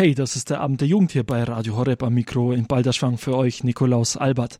[0.00, 3.18] Hey, das ist der Abend der Jugend hier bei Radio Horeb am Mikro in Balderschwang
[3.18, 4.58] für euch, Nikolaus Albert.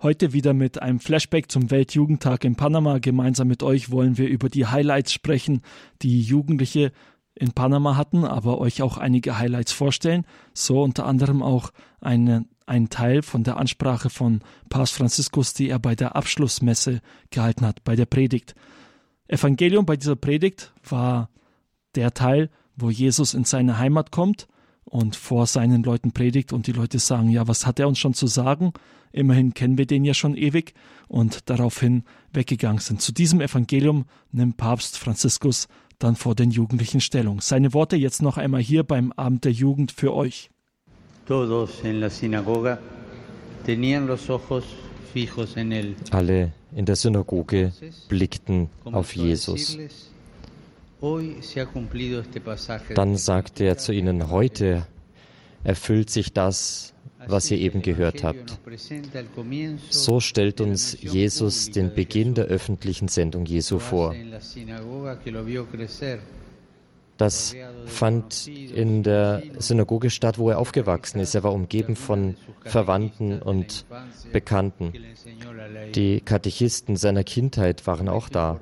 [0.00, 2.98] Heute wieder mit einem Flashback zum Weltjugendtag in Panama.
[2.98, 5.62] Gemeinsam mit euch wollen wir über die Highlights sprechen,
[6.02, 6.92] die Jugendliche
[7.34, 10.24] in Panama hatten, aber euch auch einige Highlights vorstellen.
[10.54, 15.80] So unter anderem auch eine, ein Teil von der Ansprache von Papst Franziskus, die er
[15.80, 17.00] bei der Abschlussmesse
[17.30, 18.54] gehalten hat, bei der Predigt.
[19.26, 21.30] Evangelium bei dieser Predigt war
[21.96, 24.46] der Teil, wo Jesus in seine Heimat kommt
[24.84, 28.14] und vor seinen Leuten predigt und die Leute sagen, ja, was hat er uns schon
[28.14, 28.72] zu sagen?
[29.12, 30.74] Immerhin kennen wir den ja schon ewig
[31.08, 33.00] und daraufhin weggegangen sind.
[33.00, 37.40] Zu diesem Evangelium nimmt Papst Franziskus dann vor den Jugendlichen Stellung.
[37.40, 40.50] Seine Worte jetzt noch einmal hier beim Abend der Jugend für euch.
[46.10, 47.72] Alle in der Synagoge
[48.08, 49.78] blickten auf Jesus.
[52.94, 54.86] Dann sagte er zu ihnen, heute
[55.64, 56.94] erfüllt sich das,
[57.26, 58.58] was ihr eben gehört habt.
[59.90, 64.14] So stellt uns Jesus den Beginn der öffentlichen Sendung Jesu vor.
[67.16, 67.54] Das
[67.86, 71.34] fand in der Synagoge statt, wo er aufgewachsen ist.
[71.34, 73.86] Er war umgeben von Verwandten und
[74.32, 74.92] Bekannten.
[75.94, 78.60] Die Katechisten seiner Kindheit waren auch da.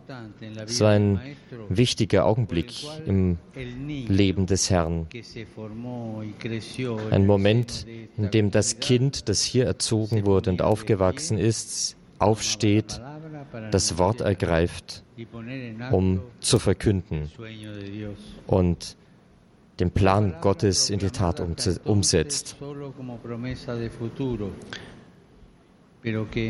[0.66, 1.20] Es war ein
[1.68, 5.06] wichtiger Augenblick im Leben des Herrn.
[7.10, 13.00] Ein Moment, in dem das Kind, das hier erzogen wurde und aufgewachsen ist, aufsteht,
[13.70, 15.02] das Wort ergreift,
[15.90, 17.30] um zu verkünden
[18.46, 18.96] und
[19.80, 21.42] den Plan Gottes in die Tat
[21.84, 22.56] umsetzt.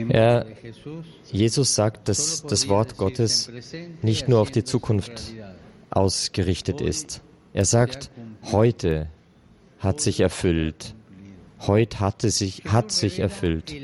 [0.09, 0.47] Er,
[1.31, 3.51] Jesus sagt, dass das Wort Gottes
[4.03, 5.33] nicht nur auf die Zukunft
[5.91, 7.23] ausgerichtet ist.
[7.53, 8.11] Er sagt,
[8.51, 9.09] heute
[9.79, 10.95] hat sich erfüllt.
[11.67, 13.75] Heute hatte sich, hat sich erfüllt.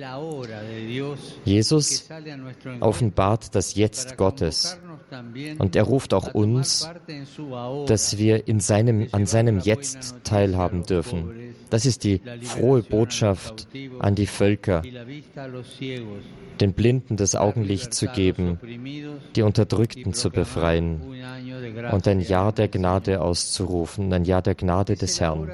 [1.44, 2.08] Jesus
[2.80, 4.78] offenbart das Jetzt Gottes
[5.58, 6.88] und er ruft auch uns,
[7.86, 11.54] dass wir in seinem, an seinem Jetzt teilhaben dürfen.
[11.70, 13.68] Das ist die frohe Botschaft
[13.98, 14.82] an die Völker,
[16.60, 18.60] den Blinden das Augenlicht zu geben,
[19.34, 21.00] die Unterdrückten zu befreien
[21.90, 25.50] und ein Jahr der Gnade auszurufen, ein Jahr der Gnade des Herrn.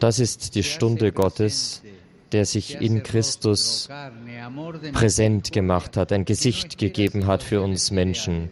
[0.00, 1.82] Das ist die Stunde Gottes,
[2.32, 3.88] der sich in Christus
[4.92, 8.50] präsent gemacht hat, ein Gesicht gegeben hat für uns Menschen,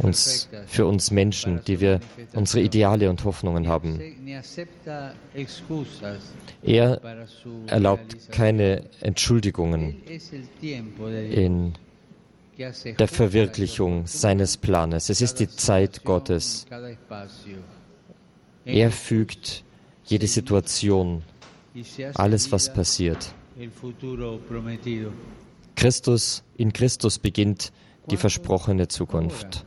[0.00, 2.00] uns, für uns Menschen, die wir
[2.34, 4.00] unsere Ideale und Hoffnungen haben.
[6.62, 7.00] Er
[7.66, 10.02] erlaubt keine Entschuldigungen
[11.30, 11.72] in
[12.58, 15.08] der Verwirklichung seines Planes.
[15.08, 16.66] Es ist die Zeit Gottes.
[18.68, 19.64] Er fügt
[20.04, 21.22] jede Situation
[22.14, 23.32] alles, was passiert.
[25.74, 27.72] Christus, in Christus beginnt
[28.10, 29.64] die versprochene Zukunft.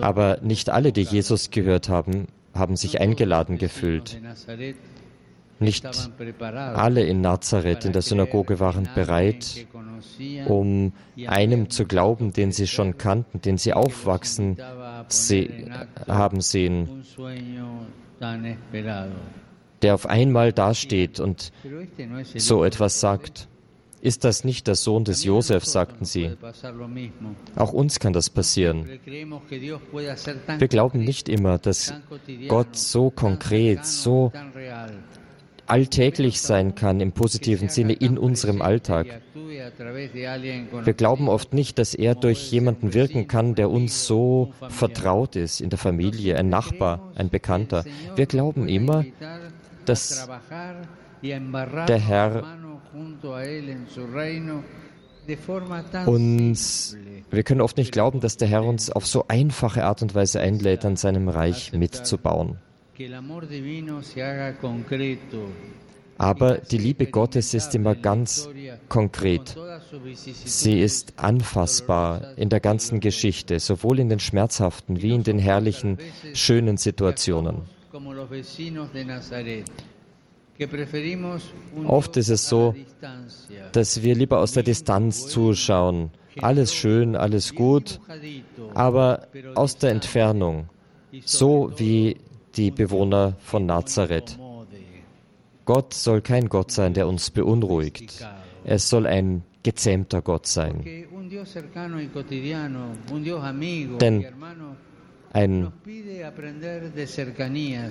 [0.00, 4.20] Aber nicht alle, die Jesus gehört haben, haben sich eingeladen gefühlt.
[5.58, 5.86] Nicht
[6.44, 9.66] alle in Nazareth in der Synagoge waren bereit,
[10.46, 10.92] um
[11.26, 14.58] einem zu glauben, den sie schon kannten, den sie aufwachsen
[15.08, 15.48] se
[16.06, 17.04] haben sehen,
[19.82, 21.52] der auf einmal dasteht und
[22.36, 23.48] so etwas sagt.
[24.02, 26.36] Ist das nicht der Sohn des Josef, sagten sie.
[27.56, 28.86] Auch uns kann das passieren.
[29.04, 31.92] Wir glauben nicht immer, dass
[32.46, 34.32] Gott so konkret, so
[35.66, 39.20] alltäglich sein kann im positiven Sinne in unserem Alltag.
[40.84, 45.60] Wir glauben oft nicht, dass er durch jemanden wirken kann, der uns so vertraut ist,
[45.60, 47.84] in der Familie, ein Nachbar, ein Bekannter.
[48.14, 49.04] Wir glauben immer,
[49.84, 50.28] dass
[51.22, 52.44] der Herr
[56.06, 56.96] uns,
[57.30, 60.40] wir können oft nicht glauben, dass der Herr uns auf so einfache Art und Weise
[60.40, 62.58] einlädt, an seinem Reich mitzubauen.
[66.18, 68.48] Aber die Liebe Gottes ist immer ganz
[68.88, 69.56] konkret.
[70.24, 75.98] Sie ist anfassbar in der ganzen Geschichte, sowohl in den schmerzhaften wie in den herrlichen,
[76.32, 77.62] schönen Situationen.
[81.86, 82.74] Oft ist es so,
[83.72, 86.10] dass wir lieber aus der Distanz zuschauen.
[86.40, 88.00] Alles schön, alles gut,
[88.74, 90.68] aber aus der Entfernung,
[91.24, 92.16] so wie
[92.56, 94.38] die Bewohner von Nazareth.
[95.64, 98.26] Gott soll kein Gott sein, der uns beunruhigt.
[98.64, 100.84] Es soll ein gezähmter Gott sein.
[104.00, 104.26] Denn
[105.32, 105.72] ein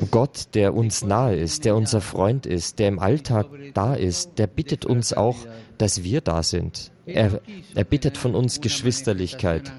[0.10, 4.48] Gott, der uns nahe ist, der unser Freund ist, der im Alltag da ist, der
[4.48, 5.36] bittet uns auch,
[5.78, 6.92] dass wir da sind.
[7.06, 7.42] Er,
[7.76, 9.72] er bittet von uns Geschwisterlichkeit.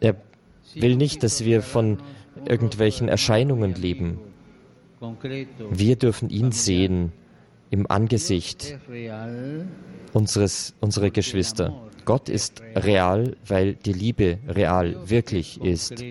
[0.00, 0.16] Er
[0.74, 1.98] will nicht, dass wir von
[2.46, 4.18] irgendwelchen Erscheinungen leben.
[5.70, 7.12] Wir dürfen ihn sehen
[7.70, 8.78] im Angesicht
[10.12, 11.88] unseres, unserer Geschwister.
[12.04, 16.02] Gott ist real, weil die Liebe real, wirklich ist.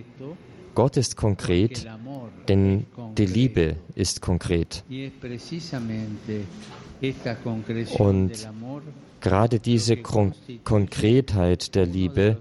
[0.76, 1.88] Gott ist konkret,
[2.48, 2.86] denn
[3.18, 4.84] die Liebe ist konkret.
[7.98, 8.50] Und
[9.22, 10.34] gerade diese Kon
[10.64, 12.38] Konkretheit der Liebe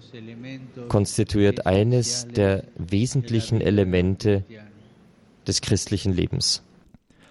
[0.89, 4.45] konstituiert eines der wesentlichen Elemente
[5.47, 6.63] des christlichen Lebens.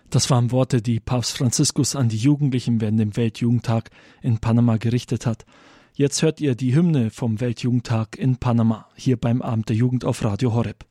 [0.09, 3.89] Das waren Worte, die Papst Franziskus an die Jugendlichen während dem Weltjugendtag
[4.21, 5.45] in Panama gerichtet hat.
[5.93, 10.23] Jetzt hört ihr die Hymne vom Weltjugendtag in Panama, hier beim Abend der Jugend auf
[10.23, 10.85] Radio Horeb.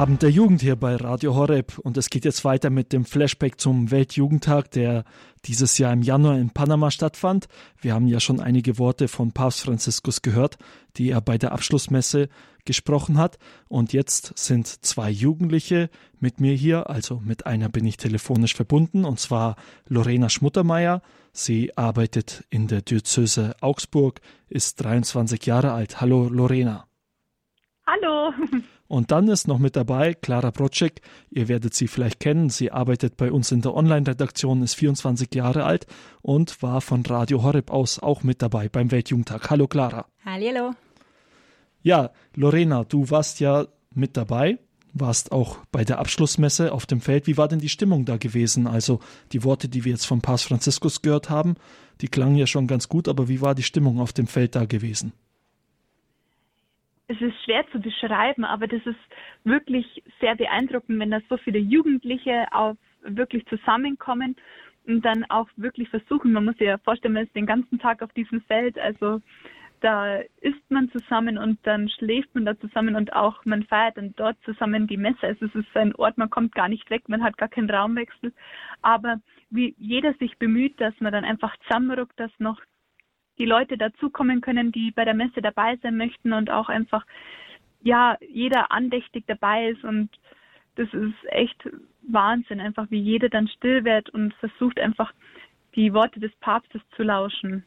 [0.00, 3.60] Abend der Jugend hier bei Radio Horeb und es geht jetzt weiter mit dem Flashback
[3.60, 5.04] zum Weltjugendtag, der
[5.44, 7.48] dieses Jahr im Januar in Panama stattfand.
[7.82, 10.56] Wir haben ja schon einige Worte von Papst Franziskus gehört,
[10.96, 12.30] die er bei der Abschlussmesse
[12.64, 13.36] gesprochen hat
[13.68, 19.04] und jetzt sind zwei Jugendliche mit mir hier, also mit einer bin ich telefonisch verbunden
[19.04, 19.56] und zwar
[19.86, 21.02] Lorena Schmuttermeier.
[21.34, 26.00] Sie arbeitet in der Diözese Augsburg, ist 23 Jahre alt.
[26.00, 26.86] Hallo Lorena.
[27.86, 28.32] Hallo.
[28.90, 31.00] Und dann ist noch mit dabei Clara Brocek.
[31.30, 32.50] Ihr werdet sie vielleicht kennen.
[32.50, 35.86] Sie arbeitet bei uns in der Online-Redaktion, ist 24 Jahre alt
[36.22, 39.48] und war von Radio Horeb aus auch mit dabei beim Weltjugendtag.
[39.48, 40.06] Hallo Clara.
[40.24, 40.72] Hallo.
[41.82, 44.58] Ja, Lorena, du warst ja mit dabei,
[44.92, 47.28] warst auch bei der Abschlussmesse auf dem Feld.
[47.28, 48.66] Wie war denn die Stimmung da gewesen?
[48.66, 48.98] Also
[49.30, 51.54] die Worte, die wir jetzt von Papst Franziskus gehört haben,
[52.00, 54.64] die klangen ja schon ganz gut, aber wie war die Stimmung auf dem Feld da
[54.64, 55.12] gewesen?
[57.10, 58.98] Es ist schwer zu beschreiben, aber das ist
[59.42, 64.36] wirklich sehr beeindruckend, wenn da so viele Jugendliche auf wirklich zusammenkommen
[64.86, 68.02] und dann auch wirklich versuchen, man muss sich ja vorstellen, man ist den ganzen Tag
[68.02, 69.20] auf diesem Feld, also
[69.80, 74.14] da isst man zusammen und dann schläft man da zusammen und auch man feiert dann
[74.14, 75.26] dort zusammen die Messe.
[75.26, 78.32] Also es ist ein Ort, man kommt gar nicht weg, man hat gar keinen Raumwechsel.
[78.82, 82.60] Aber wie jeder sich bemüht, dass man dann einfach zusammenrückt, dass noch
[83.40, 87.04] die Leute dazukommen können, die bei der Messe dabei sein möchten und auch einfach,
[87.82, 90.10] ja, jeder andächtig dabei ist und
[90.76, 91.68] das ist echt
[92.02, 95.12] Wahnsinn, einfach wie jeder dann still wird und versucht einfach
[95.74, 97.64] die Worte des Papstes zu lauschen.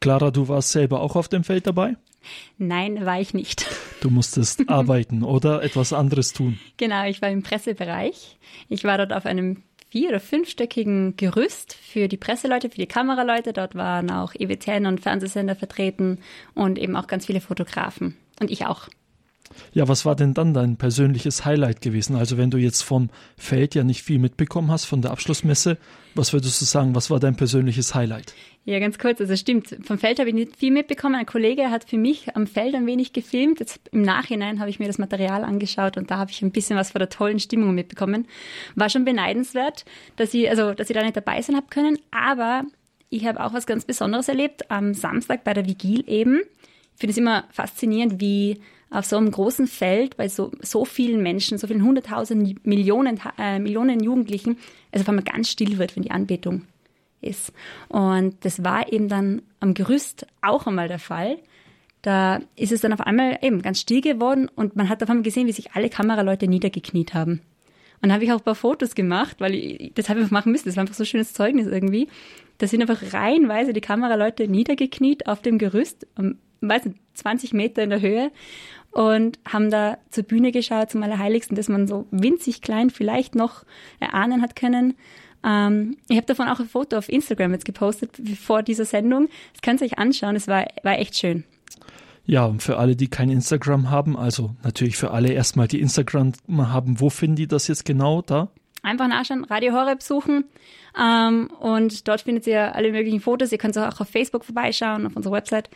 [0.00, 1.96] Clara, du warst selber auch auf dem Feld dabei?
[2.58, 3.66] Nein, war ich nicht.
[4.02, 6.58] Du musstest arbeiten oder etwas anderes tun.
[6.76, 8.38] Genau, ich war im Pressebereich.
[8.68, 9.62] Ich war dort auf einem
[9.94, 13.52] vier- oder fünfstöckigen Gerüst für die Presseleute, für die Kameraleute.
[13.52, 16.18] Dort waren auch EWTN und Fernsehsender vertreten
[16.52, 18.16] und eben auch ganz viele Fotografen.
[18.40, 18.88] Und ich auch.
[19.72, 22.16] Ja, was war denn dann dein persönliches Highlight gewesen?
[22.16, 25.78] Also wenn du jetzt vom Feld ja nicht viel mitbekommen hast, von der Abschlussmesse,
[26.16, 28.34] was würdest du sagen, was war dein persönliches Highlight?
[28.66, 29.76] Ja, ganz kurz, also stimmt.
[29.82, 31.16] Vom Feld habe ich nicht viel mitbekommen.
[31.16, 33.60] Ein Kollege hat für mich am Feld ein wenig gefilmt.
[33.60, 36.78] Jetzt im Nachhinein habe ich mir das Material angeschaut und da habe ich ein bisschen
[36.78, 38.26] was von der tollen Stimmung mitbekommen.
[38.74, 39.84] War schon beneidenswert,
[40.16, 41.98] dass ich, also, dass ich da nicht dabei sein habe können.
[42.10, 42.64] Aber
[43.10, 46.40] ich habe auch was ganz Besonderes erlebt am Samstag bei der Vigil eben.
[46.94, 51.22] Ich finde es immer faszinierend, wie auf so einem großen Feld bei so, so vielen
[51.22, 54.56] Menschen, so vielen hunderttausend Millionen, äh, Millionen Jugendlichen,
[54.90, 56.62] also auf einmal ganz still wird, wenn die Anbetung
[57.24, 57.52] ist.
[57.88, 61.38] Und das war eben dann am Gerüst auch einmal der Fall.
[62.02, 65.22] Da ist es dann auf einmal eben ganz still geworden und man hat auf einmal
[65.22, 67.40] gesehen, wie sich alle Kameraleute niedergekniet haben.
[68.02, 70.52] Und da habe ich auch ein paar Fotos gemacht, weil ich, das habe ich machen
[70.52, 70.68] müssen.
[70.68, 72.08] Das war einfach so ein schönes Zeugnis irgendwie.
[72.58, 77.82] Da sind einfach reihenweise die Kameraleute niedergekniet auf dem Gerüst, um, weiß nicht, 20 Meter
[77.82, 78.30] in der Höhe
[78.90, 83.64] und haben da zur Bühne geschaut, zum Allerheiligsten, das man so winzig klein vielleicht noch
[83.98, 84.94] erahnen hat können.
[85.44, 88.10] Ähm, ich habe davon auch ein Foto auf Instagram jetzt gepostet
[88.40, 89.28] vor dieser Sendung.
[89.52, 91.44] Das könnt ihr euch anschauen, es war, war echt schön.
[92.26, 96.32] Ja, und für alle, die kein Instagram haben, also natürlich für alle erstmal die Instagram
[96.56, 98.48] haben, wo finden die das jetzt genau da?
[98.82, 100.44] Einfach nachschauen, Radio Horeb suchen
[100.98, 103.52] ähm, und dort findet ihr alle möglichen Fotos.
[103.52, 105.68] Ihr könnt auch auf Facebook vorbeischauen, auf unserer Website.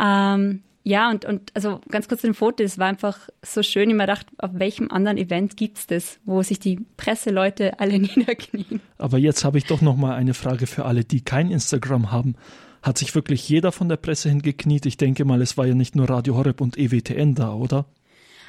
[0.00, 3.88] Ähm, ja, und, und also ganz kurz zu dem Foto, es war einfach so schön.
[3.88, 8.80] Ich mir gedacht, auf welchem anderen Event gibt's das, wo sich die Presseleute alle niederknien?
[8.98, 12.34] Aber jetzt habe ich doch noch mal eine Frage für alle, die kein Instagram haben.
[12.82, 14.86] Hat sich wirklich jeder von der Presse hingekniet?
[14.86, 17.86] Ich denke mal, es war ja nicht nur Radio Horeb und EWTN da, oder?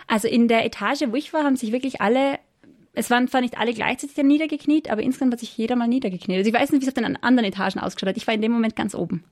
[0.07, 2.39] Also in der Etage, wo ich war, haben sich wirklich alle
[2.93, 6.37] es waren zwar nicht alle gleichzeitig niedergekniet, aber insgesamt hat sich jeder mal niedergekniet.
[6.37, 8.17] Also ich weiß nicht, wie es auf den anderen Etagen ausgeschaut hat.
[8.17, 9.23] Ich war in dem Moment ganz oben.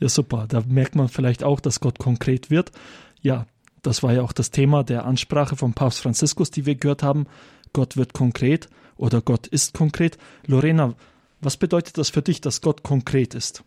[0.00, 0.46] Ja, super.
[0.48, 2.72] Da merkt man vielleicht auch, dass Gott konkret wird.
[3.20, 3.46] Ja,
[3.82, 7.26] das war ja auch das Thema der Ansprache von Papst Franziskus, die wir gehört haben.
[7.72, 10.18] Gott wird konkret oder Gott ist konkret.
[10.46, 10.94] Lorena,
[11.40, 13.62] was bedeutet das für dich, dass Gott konkret ist?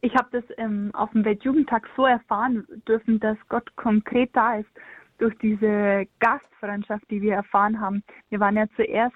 [0.00, 4.68] Ich habe das ähm, auf dem Weltjugendtag so erfahren dürfen, dass Gott konkret da ist
[5.18, 8.02] durch diese Gastfreundschaft, die wir erfahren haben.
[8.30, 9.14] Wir waren ja zuerst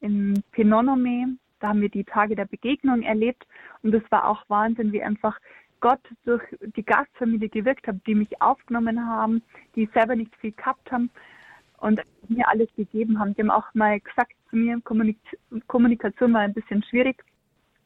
[0.00, 3.46] in Penonome, da haben wir die Tage der Begegnung erlebt
[3.82, 5.38] und es war auch Wahnsinn, wie einfach
[5.80, 9.42] Gott durch die Gastfamilie gewirkt hat, die mich aufgenommen haben,
[9.74, 11.10] die selber nicht viel gehabt haben
[11.78, 13.34] und mir alles gegeben haben.
[13.34, 15.18] Die haben auch mal gesagt zu mir, Kommunik
[15.66, 17.22] Kommunikation war ein bisschen schwierig,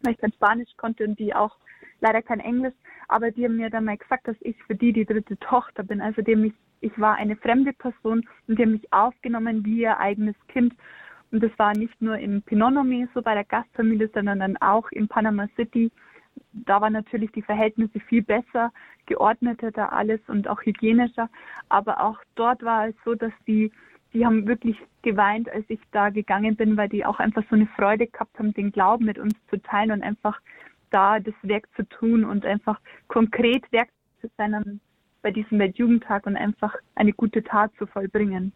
[0.02, 1.57] weil ich kein Spanisch konnte und die auch
[2.00, 2.75] leider kein Englisch,
[3.09, 6.00] aber die haben mir dann mal gesagt, dass ich für die die dritte Tochter bin,
[6.00, 9.99] also die mich ich war eine fremde Person und die haben mich aufgenommen wie ihr
[9.99, 10.75] eigenes Kind.
[11.31, 15.07] Und das war nicht nur in Pinonome so bei der Gastfamilie, sondern dann auch in
[15.07, 15.93] Panama City.
[16.53, 18.73] Da waren natürlich die Verhältnisse viel besser,
[19.07, 21.29] geordneter da alles und auch hygienischer.
[21.69, 23.71] Aber auch dort war es so, dass die,
[24.13, 27.67] die haben wirklich geweint, als ich da gegangen bin, weil die auch einfach so eine
[27.77, 30.41] Freude gehabt haben, den Glauben mit uns zu teilen und einfach
[30.91, 34.81] da das Werk zu tun und einfach konkret Werk zu sein
[35.23, 38.53] bei diesem Weltjugendtag und einfach eine gute Tat zu vollbringen.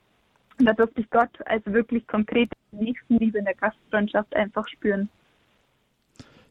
[0.58, 5.08] Und da durfte ich Gott also wirklich konkret Nächstenliebe in der Gastfreundschaft einfach spüren.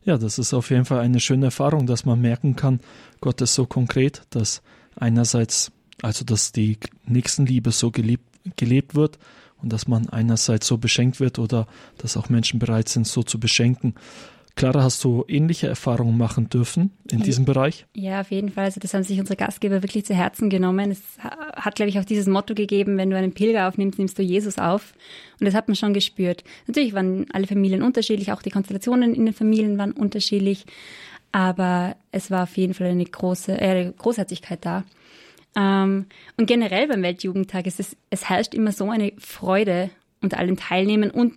[0.04, 2.82] Ja, das ist auf jeden Fall eine schöne Erfahrung, dass man merken kann,
[3.22, 4.62] Gott ist so konkret, dass
[4.98, 8.26] einerseits, also dass die Nächstenliebe so gelebt,
[8.58, 9.18] gelebt wird
[9.62, 11.68] und dass man einerseits so beschenkt wird oder
[11.98, 13.96] dass auch Menschen bereit sind, so zu beschenken.
[14.56, 17.88] Clara, hast du ähnliche Erfahrungen machen dürfen in diesem Bereich?
[17.96, 18.66] Ja, auf jeden Fall.
[18.66, 20.92] Also das haben sich unsere Gastgeber wirklich zu Herzen genommen.
[20.92, 24.22] Es hat, glaube ich, auch dieses Motto gegeben, wenn du einen Pilger aufnimmst, nimmst du
[24.22, 24.94] Jesus auf.
[25.40, 26.44] Und das hat man schon gespürt.
[26.68, 30.66] Natürlich waren alle Familien unterschiedlich, auch die Konstellationen in den Familien waren unterschiedlich.
[31.32, 34.84] Aber es war auf jeden Fall eine große äh, Großartigkeit da.
[35.56, 36.06] Ähm,
[36.38, 39.90] und generell beim Weltjugendtag ist es, es herrscht immer so eine Freude
[40.22, 41.34] unter allen Teilnehmern und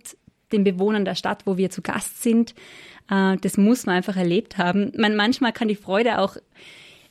[0.51, 2.53] den Bewohnern der Stadt, wo wir zu Gast sind.
[3.09, 4.91] Äh, das muss man einfach erlebt haben.
[4.97, 6.41] Man, manchmal kann die Freude auch ein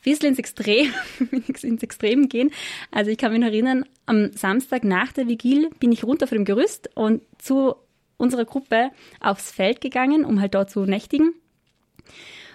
[0.02, 0.93] bisschen ins Extrem,
[1.62, 2.50] ins Extrem gehen.
[2.90, 6.38] Also ich kann mich noch erinnern, am Samstag nach der Vigil bin ich runter von
[6.38, 7.75] dem Gerüst und zu
[8.16, 8.90] unserer Gruppe
[9.21, 11.35] aufs Feld gegangen, um halt dort zu nächtigen.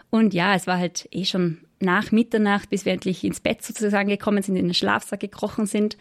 [0.10, 4.10] Und ja, es war halt eh schon nach Mitternacht, bis wir endlich ins Bett sozusagen
[4.10, 5.98] gekommen sind, in den Schlafsack gekrochen sind.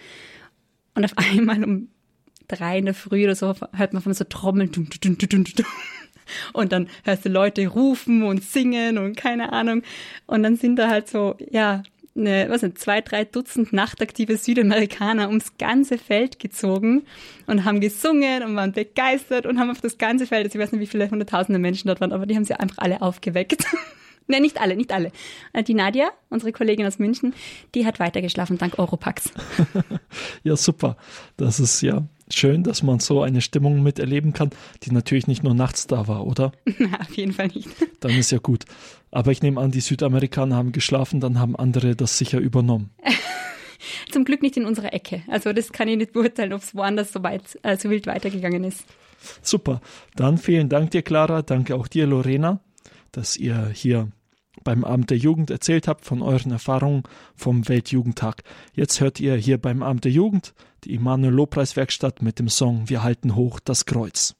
[0.94, 1.88] Und auf einmal um
[2.50, 4.70] drei in der Früh oder so hört man von so Trommeln.
[6.52, 9.82] Und dann hörst du Leute rufen und singen und keine Ahnung.
[10.26, 11.82] Und dann sind da halt so, ja,
[12.16, 17.02] eine, was sind, zwei, drei Dutzend nachtaktive Südamerikaner ums ganze Feld gezogen
[17.46, 20.72] und haben gesungen und waren begeistert und haben auf das ganze Feld, also ich weiß
[20.72, 23.64] nicht, wie viele hunderttausende Menschen dort waren, aber die haben sie einfach alle aufgeweckt.
[24.30, 25.12] Ne, nicht alle, nicht alle.
[25.52, 27.34] Äh, die Nadia, unsere Kollegin aus München,
[27.74, 29.30] die hat weitergeschlafen dank Europax.
[30.42, 30.96] ja, super.
[31.36, 34.50] Das ist ja schön, dass man so eine Stimmung miterleben kann,
[34.82, 36.52] die natürlich nicht nur nachts da war, oder?
[36.78, 37.68] Na, auf jeden Fall nicht.
[38.00, 38.64] Dann ist ja gut.
[39.10, 42.90] Aber ich nehme an, die Südamerikaner haben geschlafen, dann haben andere das sicher übernommen.
[44.10, 45.22] Zum Glück nicht in unserer Ecke.
[45.26, 48.62] Also das kann ich nicht beurteilen, ob es woanders so weit, äh, so wild weitergegangen
[48.62, 48.84] ist.
[49.42, 49.80] Super.
[50.14, 51.42] Dann vielen Dank dir, Clara.
[51.42, 52.60] Danke auch dir, Lorena,
[53.12, 54.12] dass ihr hier
[54.64, 57.02] beim Abend der Jugend erzählt habt von euren Erfahrungen
[57.34, 58.42] vom Weltjugendtag.
[58.74, 63.02] Jetzt hört ihr hier beim Abend der Jugend die Immanuel Lobpreiswerkstatt mit dem Song Wir
[63.02, 64.34] halten hoch das Kreuz.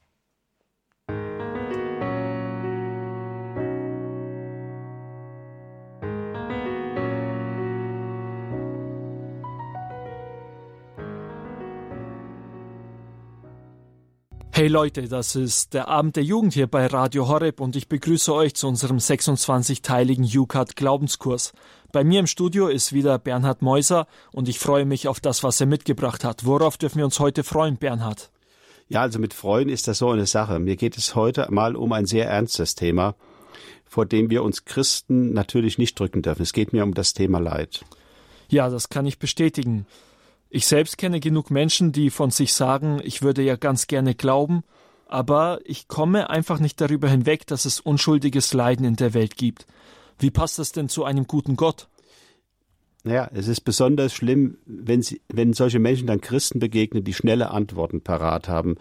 [14.61, 18.31] Hey Leute, das ist der Abend der Jugend hier bei Radio Horeb und ich begrüße
[18.35, 21.55] euch zu unserem 26-teiligen UCAT Glaubenskurs.
[21.93, 25.63] Bei mir im Studio ist wieder Bernhard Meuser und ich freue mich auf das, was
[25.63, 26.45] er mitgebracht hat.
[26.45, 28.31] Worauf dürfen wir uns heute freuen, Bernhard?
[28.91, 30.59] Ja, also mit Freuen ist das so eine Sache.
[30.59, 33.15] Mir geht es heute mal um ein sehr ernstes Thema,
[33.87, 36.43] vor dem wir uns Christen natürlich nicht drücken dürfen.
[36.43, 37.83] Es geht mir um das Thema Leid.
[38.51, 39.87] Ja, das kann ich bestätigen.
[40.53, 44.65] Ich selbst kenne genug Menschen, die von sich sagen, ich würde ja ganz gerne glauben,
[45.07, 49.67] aber ich komme einfach nicht darüber hinweg, dass es unschuldiges Leiden in der Welt gibt.
[50.19, 51.89] Wie passt das denn zu einem guten Gott?
[53.05, 57.51] Naja, es ist besonders schlimm, wenn, sie, wenn solche Menschen dann Christen begegnen, die schnelle
[57.51, 58.77] Antworten parat haben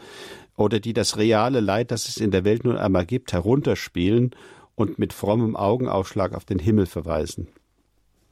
[0.57, 4.31] oder die das reale Leid, das es in der Welt nun einmal gibt, herunterspielen
[4.75, 7.47] und mit frommem Augenaufschlag auf den Himmel verweisen.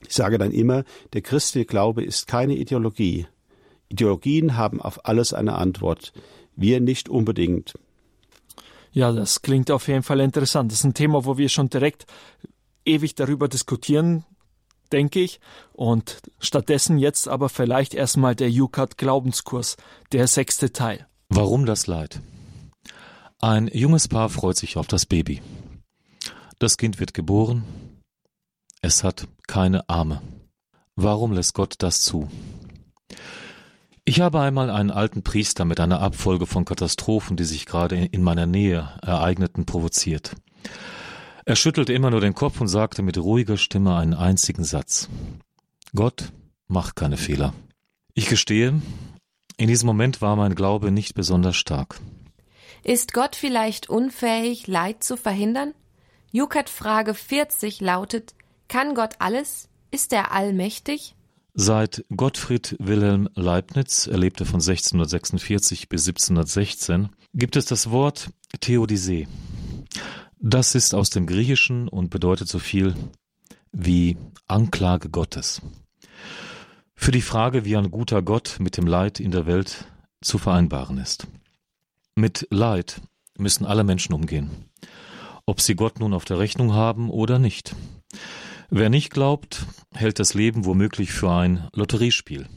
[0.05, 3.27] Ich sage dann immer, der christliche Glaube ist keine Ideologie.
[3.89, 6.13] Ideologien haben auf alles eine Antwort.
[6.55, 7.75] Wir nicht unbedingt.
[8.91, 10.71] Ja, das klingt auf jeden Fall interessant.
[10.71, 12.05] Das ist ein Thema, wo wir schon direkt
[12.85, 14.25] ewig darüber diskutieren,
[14.91, 15.39] denke ich.
[15.73, 19.77] Und stattdessen jetzt aber vielleicht erstmal der UCAT Glaubenskurs,
[20.11, 21.07] der sechste Teil.
[21.29, 22.21] Warum das Leid?
[23.39, 25.41] Ein junges Paar freut sich auf das Baby.
[26.57, 27.63] Das Kind wird geboren.
[28.87, 30.21] Es hat keine Arme.
[30.95, 32.29] Warum lässt Gott das zu?
[34.05, 38.23] Ich habe einmal einen alten Priester mit einer Abfolge von Katastrophen, die sich gerade in
[38.23, 40.37] meiner Nähe ereigneten, provoziert.
[41.43, 45.09] Er schüttelte immer nur den Kopf und sagte mit ruhiger Stimme einen einzigen Satz.
[45.93, 46.31] Gott
[46.69, 47.53] macht keine Fehler.
[48.13, 48.81] Ich gestehe,
[49.57, 51.99] in diesem Moment war mein Glaube nicht besonders stark.
[52.85, 55.73] Ist Gott vielleicht unfähig, Leid zu verhindern?
[56.31, 58.33] Jukat Frage 40 lautet,
[58.67, 59.69] kann Gott alles?
[59.91, 61.15] Ist er allmächtig?
[61.53, 69.27] Seit Gottfried Wilhelm Leibniz, er lebte von 1646 bis 1716, gibt es das Wort Theodisee.
[70.39, 72.95] Das ist aus dem Griechischen und bedeutet so viel
[73.71, 75.61] wie Anklage Gottes.
[76.93, 79.85] Für die Frage, wie ein guter Gott mit dem Leid in der Welt
[80.21, 81.27] zu vereinbaren ist.
[82.15, 83.01] Mit Leid
[83.37, 84.49] müssen alle Menschen umgehen,
[85.45, 87.75] ob sie Gott nun auf der Rechnung haben oder nicht.
[88.69, 92.47] Wer nicht glaubt, hält das Leben womöglich für ein Lotteriespiel,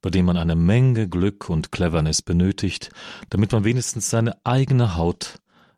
[0.00, 2.90] bei dem man eine Menge Glück und Cleverness benötigt,
[3.28, 5.34] damit man wenigstens seine eigene Haut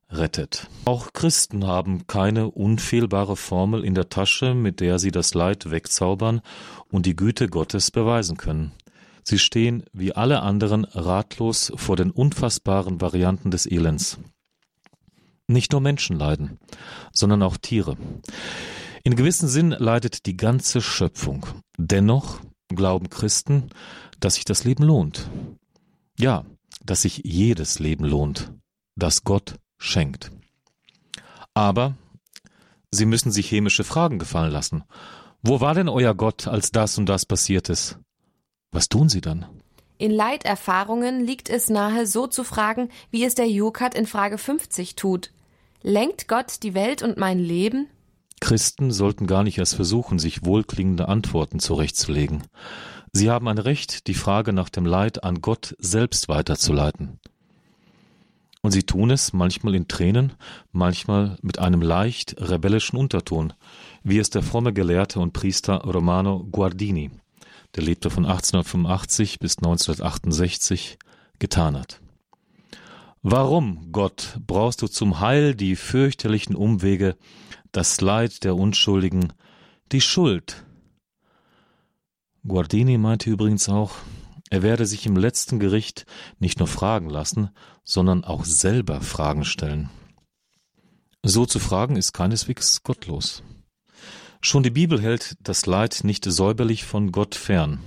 [0.09, 0.69] rettet.
[0.85, 6.41] Auch Christen haben keine unfehlbare Formel in der Tasche, mit der sie das Leid wegzaubern
[6.89, 8.71] und die Güte Gottes beweisen können.
[9.25, 14.19] Sie stehen wie alle anderen ratlos vor den unfassbaren Varianten des Elends.
[15.49, 16.61] Nicht nur Menschen leiden,
[17.13, 17.97] sondern auch Tiere.
[19.05, 21.47] In gewissem Sinn leidet die ganze Schöpfung.
[21.77, 23.71] Dennoch glauben Christen,
[24.21, 25.29] dass sich das Leben lohnt.
[26.19, 26.45] Ja,
[26.85, 28.53] dass sich jedes Leben lohnt,
[28.97, 30.31] das Gott schenkt.
[31.55, 31.97] Aber
[32.91, 34.85] sie müssen sich chemische Fragen gefallen lassen.
[35.43, 37.99] Wo war denn euer Gott, als das und das passiert ist?
[38.71, 39.47] Was tun sie dann?
[39.99, 44.95] In Leiterfahrungen liegt es nahe, so zu fragen, wie es der Jukat in Frage 50
[44.95, 45.33] tut.
[45.83, 47.89] Lenkt Gott die Welt und mein Leben?
[48.43, 52.43] Christen sollten gar nicht erst versuchen, sich wohlklingende Antworten zurechtzulegen.
[53.13, 57.21] Sie haben ein Recht, die Frage nach dem Leid an Gott selbst weiterzuleiten.
[58.61, 60.33] Und sie tun es manchmal in Tränen,
[60.73, 63.53] manchmal mit einem leicht rebellischen Unterton,
[64.03, 67.13] wie es der fromme Gelehrte und Priester Romano Guardini,
[67.77, 70.99] der lebte von 1885 bis 1968,
[71.39, 72.01] getan hat.
[73.23, 77.15] Warum, Gott, brauchst du zum Heil die fürchterlichen Umwege,
[77.73, 79.33] das Leid der Unschuldigen,
[79.91, 80.65] die Schuld.
[82.47, 83.93] Guardini meinte übrigens auch,
[84.51, 86.05] er werde sich im letzten Gericht
[86.39, 87.51] nicht nur fragen lassen,
[87.85, 89.89] sondern auch selber Fragen stellen.
[91.23, 93.43] So zu fragen ist keineswegs gottlos.
[94.43, 97.81] Schon die Bibel hält das Leid nicht säuberlich von Gott fern.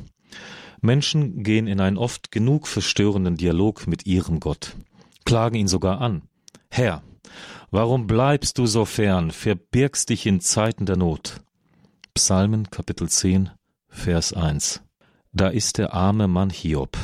[0.81, 4.75] Menschen gehen in einen oft genug verstörenden Dialog mit ihrem Gott,
[5.25, 6.23] klagen ihn sogar an.
[6.69, 7.03] Herr,
[7.75, 11.41] Warum bleibst du so fern, verbirgst dich in Zeiten der Not?
[12.13, 13.49] Psalmen Kapitel 10,
[13.89, 14.81] Vers 1.
[15.33, 16.97] Da ist der arme Mann Hiob,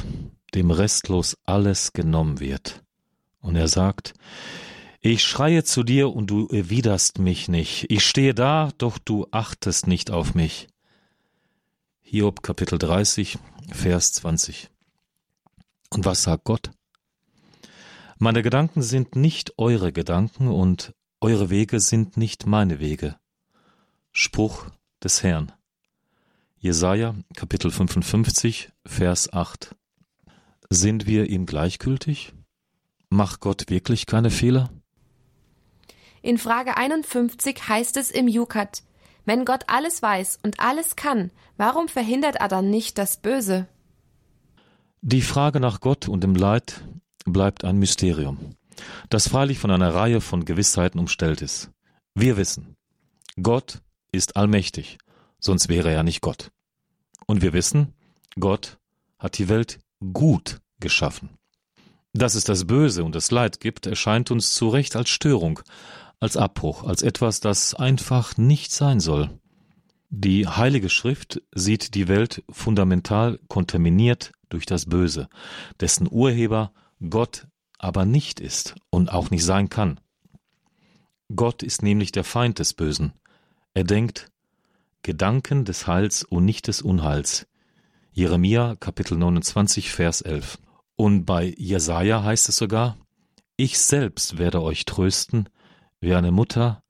[0.55, 2.85] dem restlos alles genommen wird.
[3.41, 4.13] Und er sagt,
[5.01, 7.91] ich schreie zu dir und du erwiderst mich nicht.
[7.91, 10.69] Ich stehe da, doch du achtest nicht auf mich.
[11.99, 13.37] Hiob Kapitel 30,
[13.73, 14.69] Vers 20.
[15.89, 16.71] Und was sagt Gott?
[18.23, 23.15] Meine Gedanken sind nicht eure Gedanken und eure Wege sind nicht meine Wege.
[24.11, 24.67] Spruch
[25.03, 25.51] des Herrn.
[26.59, 29.75] Jesaja, Kapitel 55, Vers 8.
[30.69, 32.33] Sind wir ihm gleichgültig?
[33.09, 34.69] Macht Gott wirklich keine Fehler?
[36.21, 38.83] In Frage 51 heißt es im Jukat,
[39.25, 43.67] wenn Gott alles weiß und alles kann, warum verhindert er dann nicht das Böse?
[45.01, 46.83] Die Frage nach Gott und dem Leid
[47.25, 48.55] bleibt ein Mysterium,
[49.09, 51.71] das freilich von einer Reihe von Gewissheiten umstellt ist.
[52.15, 52.75] Wir wissen,
[53.41, 53.81] Gott
[54.11, 54.97] ist allmächtig,
[55.39, 56.51] sonst wäre er nicht Gott.
[57.27, 57.93] Und wir wissen,
[58.39, 58.77] Gott
[59.19, 59.79] hat die Welt
[60.13, 61.29] gut geschaffen.
[62.13, 65.61] Dass es das Böse und das Leid gibt, erscheint uns zu Recht als Störung,
[66.19, 69.29] als Abbruch, als etwas, das einfach nicht sein soll.
[70.09, 75.29] Die Heilige Schrift sieht die Welt fundamental kontaminiert durch das Böse,
[75.79, 76.73] dessen Urheber
[77.09, 79.99] Gott aber nicht ist und auch nicht sein kann.
[81.35, 83.13] Gott ist nämlich der Feind des Bösen.
[83.73, 84.31] Er denkt
[85.01, 87.47] Gedanken des Heils und nicht des Unheils.
[88.11, 90.59] Jeremia Kapitel 29 Vers 11.
[90.95, 92.97] Und bei Jesaja heißt es sogar,
[93.55, 95.49] ich selbst werde euch trösten,
[95.99, 96.83] wie eine Mutter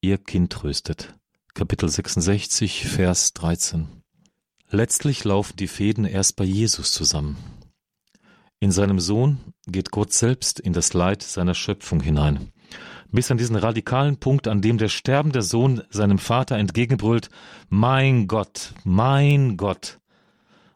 [0.00, 1.14] ihr Kind tröstet.
[1.54, 3.88] Kapitel 66 Vers 13.
[4.70, 7.57] Letztlich laufen die Fäden erst bei Jesus zusammen.
[8.60, 12.52] In seinem Sohn geht Gott selbst in das Leid seiner Schöpfung hinein.
[13.10, 17.30] Bis an diesen radikalen Punkt, an dem der sterbende Sohn seinem Vater entgegenbrüllt,
[17.68, 19.98] Mein Gott, mein Gott,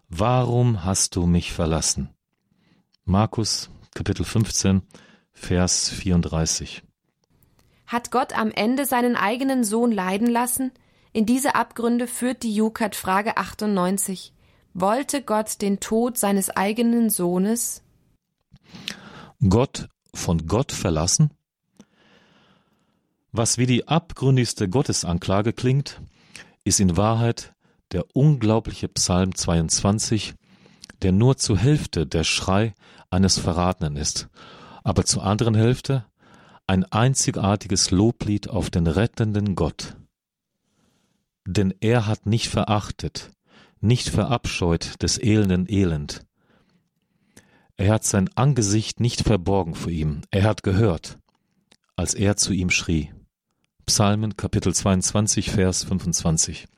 [0.08, 2.10] warum hast du mich verlassen?
[3.04, 4.82] Markus Kapitel 15,
[5.32, 6.82] Vers 34.
[7.86, 10.70] Hat Gott am Ende seinen eigenen Sohn leiden lassen?
[11.12, 14.32] In diese Abgründe führt die Jukat Frage 98.
[14.74, 17.82] Wollte Gott den Tod seines eigenen Sohnes?
[19.46, 21.30] Gott von Gott verlassen?
[23.32, 26.00] Was wie die abgründigste Gottesanklage klingt,
[26.64, 27.54] ist in Wahrheit
[27.92, 30.34] der unglaubliche Psalm 22,
[31.02, 32.74] der nur zur Hälfte der Schrei
[33.10, 34.28] eines Verratenen ist,
[34.84, 36.06] aber zur anderen Hälfte
[36.66, 39.96] ein einzigartiges Loblied auf den rettenden Gott.
[41.44, 43.30] Denn er hat nicht verachtet,
[43.82, 46.24] nicht verabscheut des elenden Elend.
[47.76, 51.18] Er hat sein Angesicht nicht verborgen vor ihm, er hat gehört,
[51.96, 53.12] als er zu ihm schrie.
[53.86, 56.68] Psalmen Kapitel 22, Vers 25.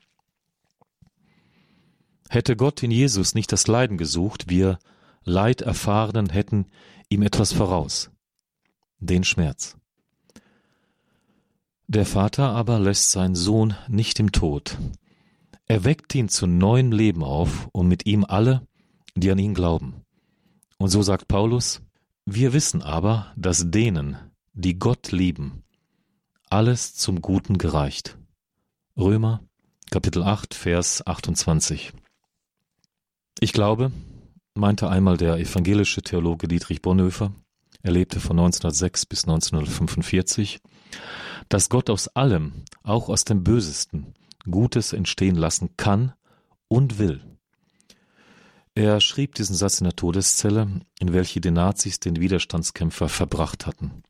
[2.30, 4.78] Hätte Gott in Jesus nicht das Leiden gesucht, wir
[5.24, 6.66] Leid erfahrenen hätten
[7.08, 8.10] ihm etwas voraus,
[8.98, 9.76] den Schmerz.
[11.86, 14.78] Der Vater aber lässt seinen Sohn nicht im Tod,
[15.66, 18.66] er weckt ihn zu neuem Leben auf und mit ihm alle,
[19.14, 20.05] die an ihn glauben.
[20.79, 21.81] Und so sagt Paulus,
[22.27, 24.16] wir wissen aber, dass denen,
[24.53, 25.62] die Gott lieben,
[26.50, 28.18] alles zum Guten gereicht.
[28.96, 29.40] Römer
[29.90, 31.92] Kapitel 8 Vers 28.
[33.40, 33.92] Ich glaube,
[34.55, 37.33] meinte einmal der evangelische Theologe Dietrich Bonhoeffer,
[37.83, 40.61] er lebte von 1906 bis 1945,
[41.48, 44.14] dass Gott aus allem, auch aus dem Bösesten,
[44.50, 46.12] Gutes entstehen lassen kann
[46.68, 47.20] und will.
[48.74, 54.02] Er schrieb diesen Satz in der Todeszelle, in welche die Nazis den Widerstandskämpfer verbracht hatten.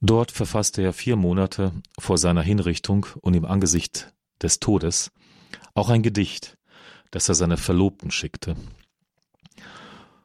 [0.00, 5.12] Dort verfasste er vier Monate vor seiner Hinrichtung und im Angesicht des Todes
[5.74, 6.58] auch ein Gedicht,
[7.10, 8.56] das er seiner Verlobten schickte.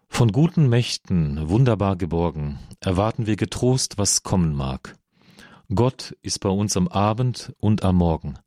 [0.10, 4.98] Von guten Mächten wunderbar geborgen, erwarten wir getrost, was kommen mag.
[5.74, 8.38] Gott ist bei uns am Abend und am Morgen,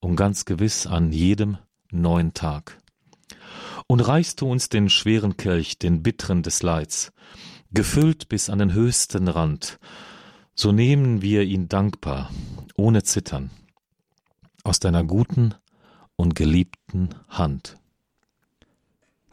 [0.00, 1.58] und ganz gewiss an jedem
[1.90, 2.80] neuen Tag.
[3.86, 7.12] Und reichst du uns den schweren Kelch, den bitteren des Leids,
[7.72, 9.78] gefüllt bis an den höchsten Rand,
[10.54, 12.30] so nehmen wir ihn dankbar,
[12.76, 13.50] ohne Zittern,
[14.64, 15.54] aus deiner guten
[16.16, 17.76] und geliebten Hand.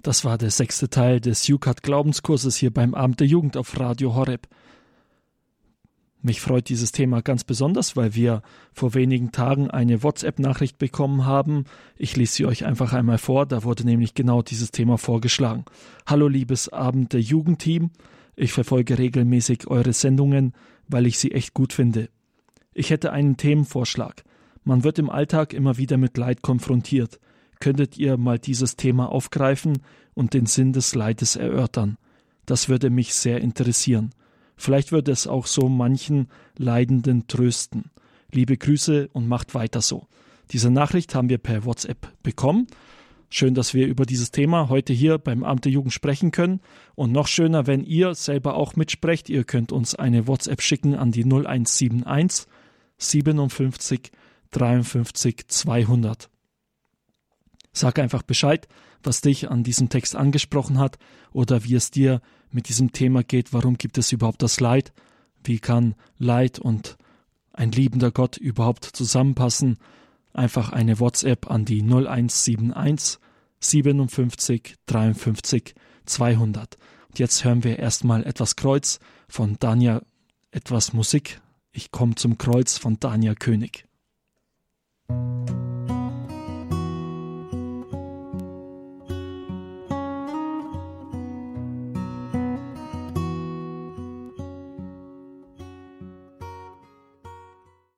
[0.03, 4.13] Das war der sechste Teil des UCAT Glaubenskurses hier beim Abend der Jugend auf Radio
[4.13, 4.49] Horeb.
[6.25, 11.65] Mich freut dieses Thema ganz besonders, weil wir vor wenigen Tagen eine WhatsApp-Nachricht bekommen haben.
[11.97, 13.45] Ich lese sie euch einfach einmal vor.
[13.45, 15.65] Da wurde nämlich genau dieses Thema vorgeschlagen.
[16.05, 17.91] Hallo liebes Abend der Jugendteam.
[18.37, 20.53] Ich verfolge regelmäßig eure Sendungen,
[20.87, 22.07] weil ich sie echt gut finde.
[22.73, 24.23] Ich hätte einen Themenvorschlag.
[24.63, 27.19] Man wird im Alltag immer wieder mit Leid konfrontiert.
[27.59, 29.79] Könntet ihr mal dieses Thema aufgreifen
[30.13, 31.97] und den Sinn des Leides erörtern?
[32.45, 34.11] Das würde mich sehr interessieren.
[34.55, 37.91] Vielleicht wird es auch so manchen Leidenden trösten.
[38.31, 40.07] Liebe Grüße und macht weiter so.
[40.51, 42.67] Diese Nachricht haben wir per WhatsApp bekommen.
[43.29, 46.61] Schön, dass wir über dieses Thema heute hier beim Amt der Jugend sprechen können.
[46.93, 49.29] Und noch schöner, wenn ihr selber auch mitsprecht.
[49.29, 52.45] Ihr könnt uns eine WhatsApp schicken an die 0171
[52.97, 54.11] 57
[54.51, 56.29] 53 200.
[57.71, 58.67] Sag einfach Bescheid,
[59.01, 60.99] was dich an diesem Text angesprochen hat
[61.31, 62.21] oder wie es dir
[62.53, 64.93] mit diesem Thema geht, warum gibt es überhaupt das Leid,
[65.43, 66.97] wie kann Leid und
[67.51, 69.77] ein liebender Gott überhaupt zusammenpassen,
[70.33, 73.19] einfach eine WhatsApp an die 0171
[73.59, 76.77] 57 53 200.
[77.07, 80.01] Und jetzt hören wir erstmal etwas Kreuz von Dania,
[80.51, 81.41] etwas Musik.
[81.71, 83.85] Ich komme zum Kreuz von Dania König.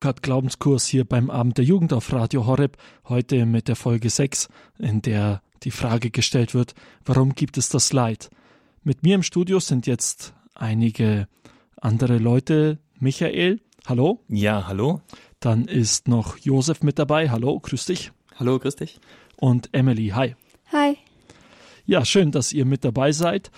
[0.06, 4.50] Stuttgart Glaubenskurs hier beim Abend der Jugend auf Radio Horeb, heute mit der Folge 6,
[4.78, 8.30] in der die Frage gestellt wird, warum gibt es das Leid?
[8.84, 11.28] Mit mir im Studio sind jetzt einige
[11.82, 12.78] andere Leute.
[13.00, 14.20] Michael, hallo.
[14.28, 15.02] Ja, hallo.
[15.40, 17.32] Dann ist noch Josef mit dabei.
[17.32, 18.12] Hallo, grüß dich.
[18.36, 19.00] Hallo, grüß dich.
[19.38, 20.36] Und Emily, hi.
[20.72, 21.00] Hi.
[21.88, 23.50] Ja, schön, dass ihr mit dabei seid.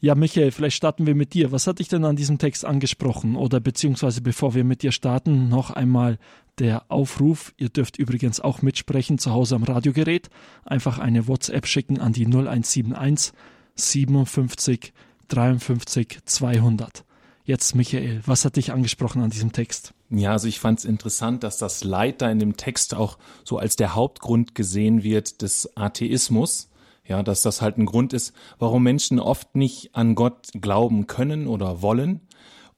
[0.00, 1.52] Ja, Michael, vielleicht starten wir mit dir.
[1.52, 3.34] Was hat dich denn an diesem Text angesprochen?
[3.34, 6.18] Oder beziehungsweise bevor wir mit dir starten, noch einmal
[6.58, 7.54] der Aufruf.
[7.56, 10.28] Ihr dürft übrigens auch mitsprechen zu Hause am Radiogerät.
[10.64, 13.32] Einfach eine WhatsApp schicken an die 0171
[13.74, 14.92] 57
[15.28, 17.04] 53 200.
[17.44, 19.94] Jetzt, Michael, was hat dich angesprochen an diesem Text?
[20.10, 23.58] Ja, also ich fand es interessant, dass das Leid da in dem Text auch so
[23.58, 26.68] als der Hauptgrund gesehen wird des Atheismus.
[27.08, 31.46] Ja, dass das halt ein Grund ist, warum Menschen oft nicht an Gott glauben können
[31.46, 32.20] oder wollen.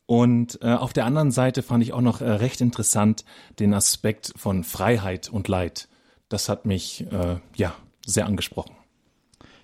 [0.05, 3.25] Und äh, auf der anderen Seite fand ich auch noch äh, recht interessant
[3.59, 5.89] den Aspekt von Freiheit und Leid.
[6.29, 7.75] Das hat mich äh, ja
[8.07, 8.75] sehr angesprochen.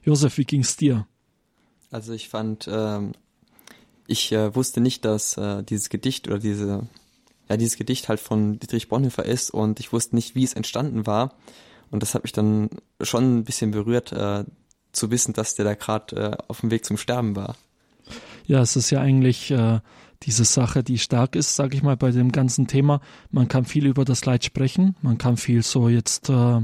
[0.03, 1.07] Josef, wie ging's dir?
[1.91, 3.13] Also ich fand, ähm,
[4.07, 6.87] ich äh, wusste nicht, dass äh, dieses Gedicht oder diese,
[7.49, 11.07] ja dieses Gedicht halt von Dietrich Bonhoeffer ist und ich wusste nicht, wie es entstanden
[11.07, 11.35] war.
[11.91, 12.71] Und das hat mich dann
[13.01, 14.45] schon ein bisschen berührt, äh,
[14.93, 17.57] zu wissen, dass der da gerade äh, auf dem Weg zum Sterben war.
[18.47, 19.81] Ja, es ist ja eigentlich äh,
[20.23, 23.01] diese Sache, die stark ist, sage ich mal, bei dem ganzen Thema.
[23.31, 26.61] Man kann viel über das Leid sprechen, man kann viel so jetzt äh,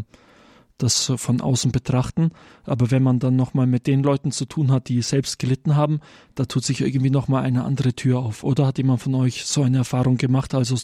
[0.79, 2.31] das von außen betrachten,
[2.65, 6.01] aber wenn man dann nochmal mit den Leuten zu tun hat, die selbst gelitten haben,
[6.35, 8.45] da tut sich irgendwie nochmal eine andere Tür auf.
[8.45, 10.55] Oder hat jemand von euch so eine Erfahrung gemacht?
[10.55, 10.77] Also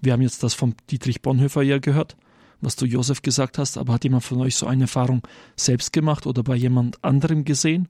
[0.00, 2.16] wir haben jetzt das vom Dietrich Bonhoeffer ja gehört
[2.62, 5.22] was du Josef gesagt hast, aber hat jemand von euch so eine Erfahrung
[5.56, 7.88] selbst gemacht oder bei jemand anderem gesehen?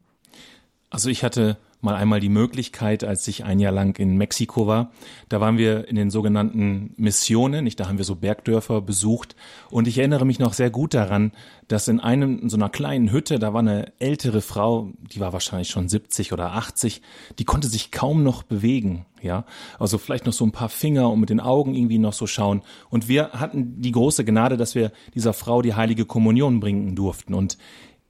[0.91, 4.93] Also ich hatte mal einmal die Möglichkeit, als ich ein Jahr lang in Mexiko war.
[5.29, 9.35] Da waren wir in den sogenannten Missionen, nicht, da haben wir so Bergdörfer besucht.
[9.69, 11.33] Und ich erinnere mich noch sehr gut daran,
[11.67, 15.33] dass in einem, in so einer kleinen Hütte, da war eine ältere Frau, die war
[15.33, 17.03] wahrscheinlich schon 70 oder 80,
[17.39, 19.45] die konnte sich kaum noch bewegen, ja.
[19.79, 22.63] Also vielleicht noch so ein paar Finger und mit den Augen irgendwie noch so schauen.
[22.91, 27.35] Und wir hatten die große Gnade, dass wir dieser Frau die heilige Kommunion bringen durften.
[27.35, 27.59] Und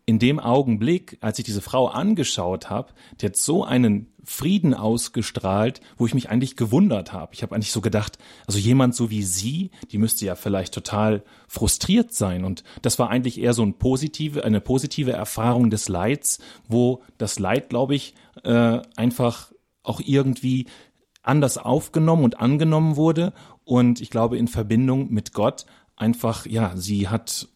[0.05, 5.81] in dem Augenblick, als ich diese Frau angeschaut habe, die hat so einen Frieden ausgestrahlt,
[5.97, 7.35] wo ich mich eigentlich gewundert habe.
[7.35, 11.25] Ich habe eigentlich so gedacht, also jemand so wie sie, die müsste ja vielleicht total
[11.49, 12.45] frustriert sein.
[12.45, 16.39] Und das war eigentlich eher so ein positive, eine positive Erfahrung des Leids,
[16.69, 20.67] wo das Leid, glaube ich, äh, einfach auch irgendwie
[21.23, 23.33] anders aufgenommen und angenommen wurde.
[23.65, 27.49] Und ich glaube, in Verbindung mit Gott einfach, ja, sie hat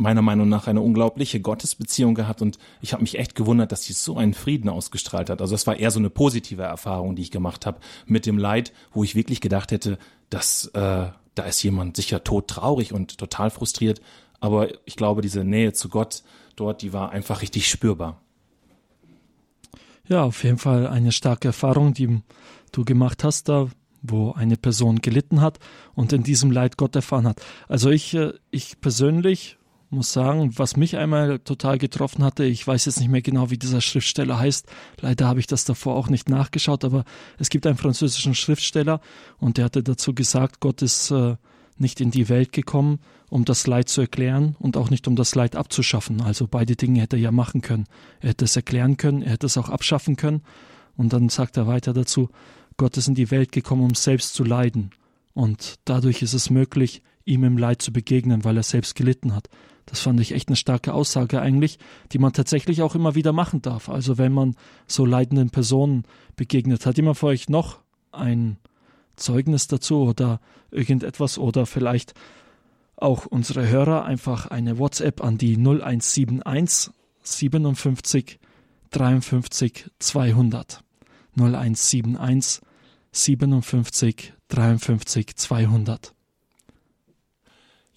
[0.00, 3.92] meiner Meinung nach eine unglaubliche Gottesbeziehung gehabt und ich habe mich echt gewundert, dass sie
[3.92, 5.40] so einen Frieden ausgestrahlt hat.
[5.40, 8.72] Also das war eher so eine positive Erfahrung, die ich gemacht habe mit dem Leid,
[8.92, 9.98] wo ich wirklich gedacht hätte,
[10.30, 14.00] dass äh, da ist jemand sicher todtraurig und total frustriert.
[14.40, 16.22] Aber ich glaube, diese Nähe zu Gott
[16.56, 18.20] dort, die war einfach richtig spürbar.
[20.08, 22.22] Ja, auf jeden Fall eine starke Erfahrung, die
[22.72, 23.68] du gemacht hast da,
[24.02, 25.58] wo eine Person gelitten hat
[25.94, 27.42] und in diesem Leid Gott erfahren hat.
[27.68, 29.58] Also ich, äh, ich persönlich
[29.90, 33.58] muss sagen, was mich einmal total getroffen hatte, ich weiß jetzt nicht mehr genau, wie
[33.58, 34.66] dieser Schriftsteller heißt.
[35.00, 37.04] Leider habe ich das davor auch nicht nachgeschaut, aber
[37.38, 39.00] es gibt einen französischen Schriftsteller
[39.38, 41.36] und der hatte dazu gesagt, Gott ist äh,
[41.76, 43.00] nicht in die Welt gekommen,
[43.30, 46.20] um das Leid zu erklären und auch nicht um das Leid abzuschaffen.
[46.20, 47.86] Also beide Dinge hätte er ja machen können.
[48.20, 50.42] Er hätte es erklären können, er hätte es auch abschaffen können.
[50.96, 52.28] Und dann sagt er weiter dazu,
[52.76, 54.90] Gott ist in die Welt gekommen, um selbst zu leiden.
[55.32, 59.48] Und dadurch ist es möglich, ihm im Leid zu begegnen, weil er selbst gelitten hat.
[59.90, 61.78] Das fand ich echt eine starke Aussage eigentlich,
[62.12, 63.88] die man tatsächlich auch immer wieder machen darf.
[63.88, 64.54] Also wenn man
[64.86, 66.04] so leidenden Personen
[66.36, 66.86] begegnet.
[66.86, 67.80] Hat jemand von euch noch
[68.12, 68.56] ein
[69.16, 72.14] Zeugnis dazu oder irgendetwas oder vielleicht
[72.96, 78.38] auch unsere Hörer einfach eine WhatsApp an die 0171 57
[78.90, 80.84] 53 200.
[81.36, 82.62] 0171
[83.12, 86.14] 57 53 200.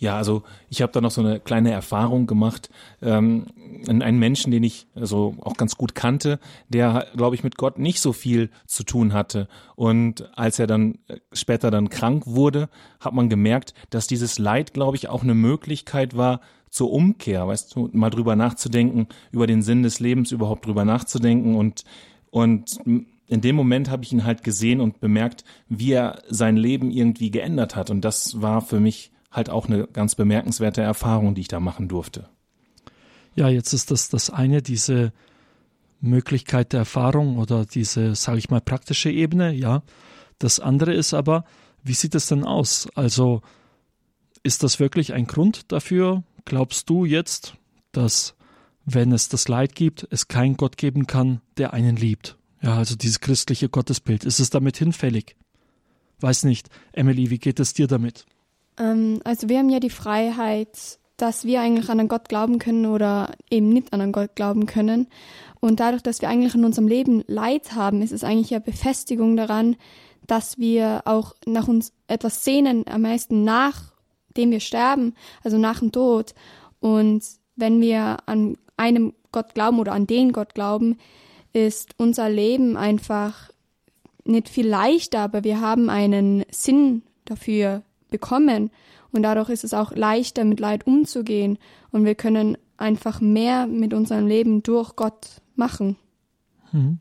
[0.03, 2.69] Ja, also ich habe da noch so eine kleine Erfahrung gemacht.
[3.01, 3.45] Ähm,
[3.87, 8.01] einen Menschen, den ich also auch ganz gut kannte, der, glaube ich, mit Gott nicht
[8.01, 9.47] so viel zu tun hatte.
[9.77, 12.67] Und als er dann äh, später dann krank wurde,
[12.99, 17.73] hat man gemerkt, dass dieses Leid, glaube ich, auch eine Möglichkeit war zur Umkehr, weißt
[17.73, 21.85] du, mal drüber nachzudenken, über den Sinn des Lebens überhaupt drüber nachzudenken und
[22.29, 26.91] und in dem Moment habe ich ihn halt gesehen und bemerkt, wie er sein Leben
[26.91, 27.91] irgendwie geändert hat.
[27.91, 31.87] Und das war für mich halt auch eine ganz bemerkenswerte Erfahrung, die ich da machen
[31.89, 32.29] durfte.
[33.35, 35.11] Ja, jetzt ist das das eine, diese
[35.99, 39.83] Möglichkeit der Erfahrung oder diese, sage ich mal, praktische Ebene, ja.
[40.37, 41.45] Das andere ist aber,
[41.83, 42.87] wie sieht es denn aus?
[42.95, 43.41] Also
[44.43, 46.23] ist das wirklich ein Grund dafür?
[46.45, 47.55] Glaubst du jetzt,
[47.91, 48.35] dass
[48.85, 52.37] wenn es das Leid gibt, es keinen Gott geben kann, der einen liebt?
[52.61, 54.25] Ja, also dieses christliche Gottesbild.
[54.25, 55.35] Ist es damit hinfällig?
[56.19, 56.69] Weiß nicht.
[56.91, 58.25] Emily, wie geht es dir damit?
[58.77, 62.85] Ähm, also wir haben ja die Freiheit, dass wir eigentlich an einen Gott glauben können
[62.85, 65.07] oder eben nicht an einen Gott glauben können.
[65.59, 69.37] Und dadurch, dass wir eigentlich in unserem Leben Leid haben, ist es eigentlich eine Befestigung
[69.37, 69.77] daran,
[70.27, 75.91] dass wir auch nach uns etwas sehnen, am meisten nachdem wir sterben, also nach dem
[75.91, 76.33] Tod.
[76.79, 77.23] Und
[77.55, 80.97] wenn wir an einem Gott glauben oder an den Gott glauben,
[81.53, 83.49] ist unser Leben einfach
[84.25, 88.71] nicht viel leichter, aber wir haben einen Sinn dafür bekommen
[89.11, 91.57] und dadurch ist es auch leichter, mit Leid umzugehen
[91.91, 95.97] und wir können einfach mehr mit unserem Leben durch Gott machen.
[96.71, 96.99] Hm.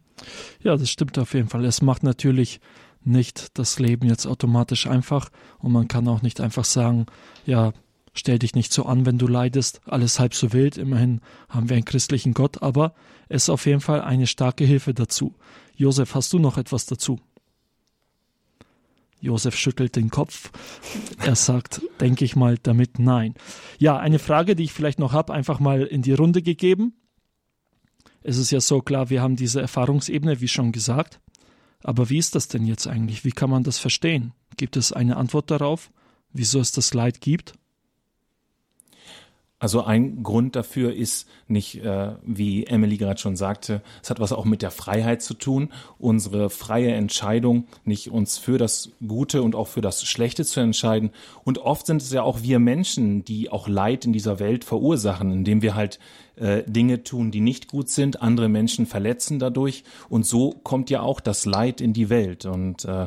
[0.63, 1.65] Ja, das stimmt auf jeden Fall.
[1.65, 2.61] Es macht natürlich
[3.05, 7.07] nicht das Leben jetzt automatisch einfach und man kann auch nicht einfach sagen,
[7.47, 7.73] ja,
[8.13, 11.77] stell dich nicht so an, wenn du leidest, alles halb so wild, immerhin haben wir
[11.77, 12.95] einen christlichen Gott, aber
[13.29, 15.35] es ist auf jeden Fall eine starke Hilfe dazu.
[15.75, 17.19] Josef, hast du noch etwas dazu?
[19.23, 20.51] Josef schüttelt den Kopf.
[21.19, 23.35] Er sagt, denke ich mal, damit nein.
[23.79, 26.95] Ja, eine Frage, die ich vielleicht noch habe, einfach mal in die Runde gegeben.
[28.23, 31.21] Es ist ja so klar, wir haben diese Erfahrungsebene, wie schon gesagt.
[31.85, 33.25] Aber wie ist das denn jetzt eigentlich?
[33.25, 34.33] Wie kann man das verstehen?
[34.57, 35.93] Gibt es eine Antwort darauf,
[36.33, 37.55] wieso es das Leid gibt?
[39.63, 44.33] Also ein Grund dafür ist nicht, äh, wie Emily gerade schon sagte, es hat was
[44.33, 45.69] auch mit der Freiheit zu tun,
[46.01, 51.11] unsere freie Entscheidung, nicht uns für das Gute und auch für das Schlechte zu entscheiden.
[51.45, 55.31] Und oft sind es ja auch wir Menschen, die auch Leid in dieser Welt verursachen,
[55.31, 56.01] indem wir halt
[56.35, 59.85] äh, Dinge tun, die nicht gut sind, andere Menschen verletzen dadurch.
[60.09, 62.47] Und so kommt ja auch das Leid in die Welt.
[62.47, 63.07] Und äh,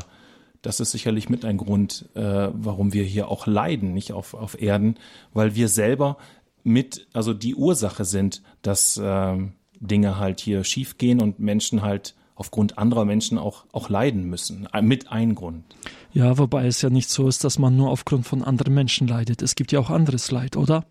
[0.66, 4.60] das ist sicherlich mit ein Grund, äh, warum wir hier auch leiden, nicht auf, auf
[4.60, 4.96] Erden,
[5.32, 6.18] weil wir selber
[6.66, 12.78] mit, also die Ursache sind, dass ähm, Dinge halt hier schiefgehen und Menschen halt aufgrund
[12.78, 14.68] anderer Menschen auch, auch leiden müssen.
[14.74, 15.64] Äh, mit ein Grund.
[16.12, 19.42] Ja, wobei es ja nicht so ist, dass man nur aufgrund von anderen Menschen leidet.
[19.42, 20.86] Es gibt ja auch anderes Leid, oder?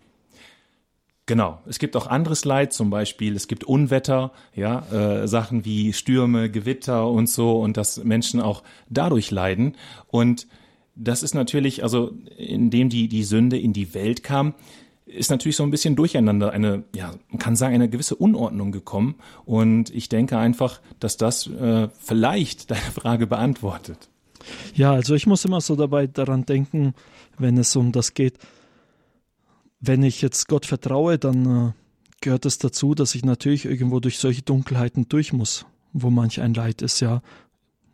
[1.27, 5.95] Genau, es gibt auch anderes Leid, zum Beispiel es gibt Unwetter, ja, äh, Sachen wie
[5.95, 9.77] Stürme, Gewitter und so, und dass Menschen auch dadurch leiden.
[10.09, 10.47] Und
[10.95, 14.55] das ist natürlich, also indem die die Sünde in die Welt kam,
[15.07, 19.17] ist natürlich so ein bisschen durcheinander, eine, ja, man kann sagen, eine gewisse Unordnung gekommen.
[19.45, 24.09] Und ich denke einfach, dass das äh, vielleicht deine Frage beantwortet.
[24.75, 26.95] Ja, also ich muss immer so dabei daran denken,
[27.39, 28.39] wenn es um das geht.
[29.81, 31.73] Wenn ich jetzt Gott vertraue, dann äh,
[32.21, 36.55] gehört es dazu, dass ich natürlich irgendwo durch solche Dunkelheiten durch muss, wo manch ein
[36.55, 37.23] Leid ist, ja,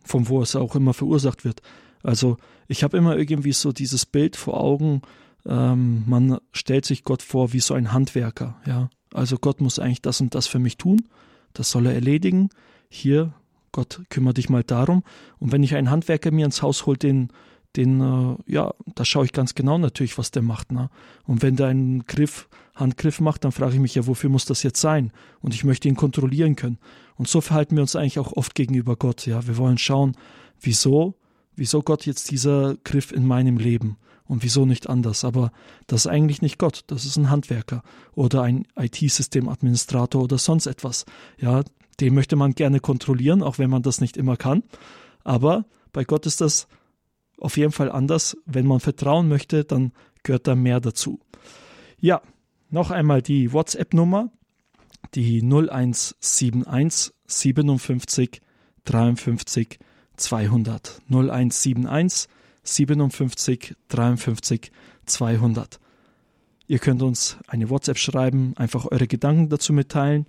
[0.05, 1.63] von wo es auch immer verursacht wird.
[2.03, 2.37] Also
[2.69, 5.03] ich habe immer irgendwie so dieses Bild vor Augen,
[5.47, 8.91] ähm, man stellt sich Gott vor wie so ein Handwerker, ja.
[9.13, 11.09] Also Gott muss eigentlich das und das für mich tun,
[11.53, 12.51] das soll er erledigen.
[12.89, 13.33] Hier,
[13.73, 15.03] Gott, kümmere dich mal darum.
[15.39, 17.29] Und wenn ich einen Handwerker mir ins Haus hole, den,
[17.77, 20.73] den, äh, ja, da schaue ich ganz genau natürlich, was der macht.
[20.73, 20.91] Ne?
[21.25, 24.63] Und wenn der einen Griff, Handgriff macht, dann frage ich mich ja, wofür muss das
[24.63, 25.13] jetzt sein?
[25.41, 26.79] Und ich möchte ihn kontrollieren können.
[27.17, 29.27] Und so verhalten wir uns eigentlich auch oft gegenüber Gott.
[29.27, 30.17] Ja, wir wollen schauen,
[30.61, 31.15] wieso,
[31.55, 33.99] wieso Gott jetzt dieser Griff in meinem Leben?
[34.31, 35.25] Und wieso nicht anders?
[35.25, 35.51] Aber
[35.89, 37.83] das ist eigentlich nicht Gott, das ist ein Handwerker
[38.15, 41.05] oder ein IT-Systemadministrator oder sonst etwas.
[41.37, 41.65] Ja,
[41.99, 44.63] den möchte man gerne kontrollieren, auch wenn man das nicht immer kann.
[45.25, 46.69] Aber bei Gott ist das
[47.41, 48.37] auf jeden Fall anders.
[48.47, 49.91] Wenn man vertrauen möchte, dann
[50.23, 51.19] gehört da mehr dazu.
[51.99, 52.23] Ja,
[52.69, 54.31] noch einmal die WhatsApp-Nummer,
[55.17, 58.41] die 0171 57
[58.85, 59.79] 53
[60.17, 61.03] 200.
[61.09, 62.29] 0171
[62.71, 64.71] 57 53
[65.07, 65.81] 200.
[66.67, 70.27] Ihr könnt uns eine WhatsApp schreiben, einfach eure Gedanken dazu mitteilen.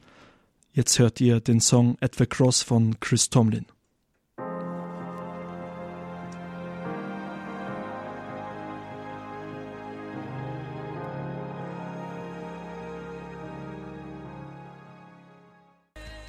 [0.74, 3.66] Jetzt hört ihr den Song At the Cross von Chris Tomlin.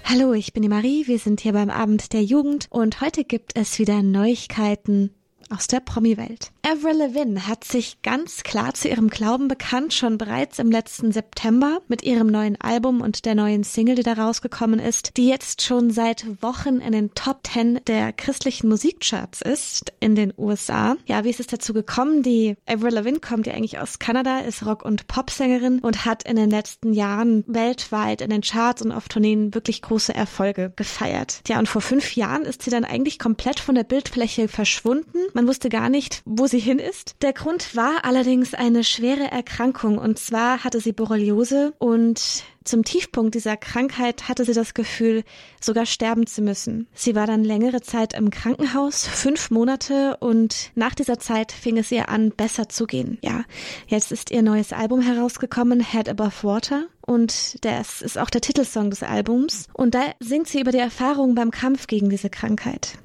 [0.04, 3.56] Hallo, ich bin die Marie, wir sind hier beim Abend der Jugend und heute gibt
[3.56, 5.14] es wieder Neuigkeiten
[5.52, 6.50] aus der Promi-Welt.
[6.64, 11.80] Avril Lavigne hat sich ganz klar zu ihrem Glauben bekannt, schon bereits im letzten September
[11.88, 15.90] mit ihrem neuen Album und der neuen Single, die da rausgekommen ist, die jetzt schon
[15.90, 20.96] seit Wochen in den Top 10 der christlichen Musikcharts ist in den USA.
[21.06, 22.22] Ja, wie ist es dazu gekommen?
[22.22, 26.36] Die Avril Lavigne kommt ja eigentlich aus Kanada, ist Rock- und Popsängerin und hat in
[26.36, 31.42] den letzten Jahren weltweit in den Charts und auf Tourneen wirklich große Erfolge gefeiert.
[31.48, 35.18] Ja, und vor fünf Jahren ist sie dann eigentlich komplett von der Bildfläche verschwunden.
[35.34, 37.16] Man wusste gar nicht, wo sie sie hin ist.
[37.22, 43.34] Der Grund war allerdings eine schwere Erkrankung und zwar hatte sie Borreliose und zum Tiefpunkt
[43.34, 45.24] dieser Krankheit hatte sie das Gefühl,
[45.60, 46.86] sogar sterben zu müssen.
[46.94, 51.90] Sie war dann längere Zeit im Krankenhaus, fünf Monate, und nach dieser Zeit fing es
[51.90, 53.18] ihr an, besser zu gehen.
[53.22, 53.44] Ja,
[53.88, 56.86] jetzt ist ihr neues Album herausgekommen, Head Above Water.
[57.00, 59.66] Und das ist auch der Titelsong des Albums.
[59.72, 62.98] Und da singt sie über die Erfahrung beim Kampf gegen diese Krankheit.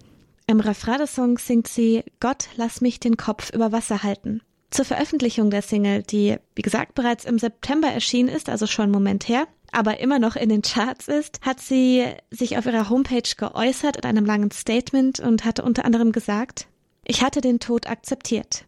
[0.49, 4.41] Im Refrain des Songs singt sie Gott, lass mich den Kopf über Wasser halten.
[4.71, 8.93] Zur Veröffentlichung der Single, die wie gesagt bereits im September erschienen ist, also schon einen
[8.93, 13.29] Moment her, aber immer noch in den Charts ist, hat sie sich auf ihrer Homepage
[13.35, 16.67] geäußert in einem langen Statement und hatte unter anderem gesagt,
[17.03, 18.65] ich hatte den Tod akzeptiert.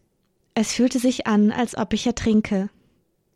[0.54, 2.68] Es fühlte sich an, als ob ich ertrinke.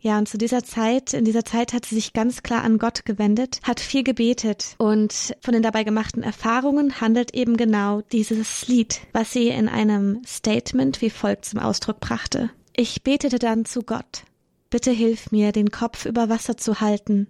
[0.05, 3.07] Ja, und zu dieser Zeit, in dieser Zeit hat sie sich ganz klar an Gott
[3.07, 9.01] gewendet, hat viel gebetet und von den dabei gemachten Erfahrungen handelt eben genau dieses Lied,
[9.15, 12.51] was sie in einem Statement wie folgt zum Ausdruck brachte.
[12.77, 14.25] Ich betete dann zu Gott.
[14.69, 17.29] Bitte hilf mir, den Kopf über Wasser zu halten.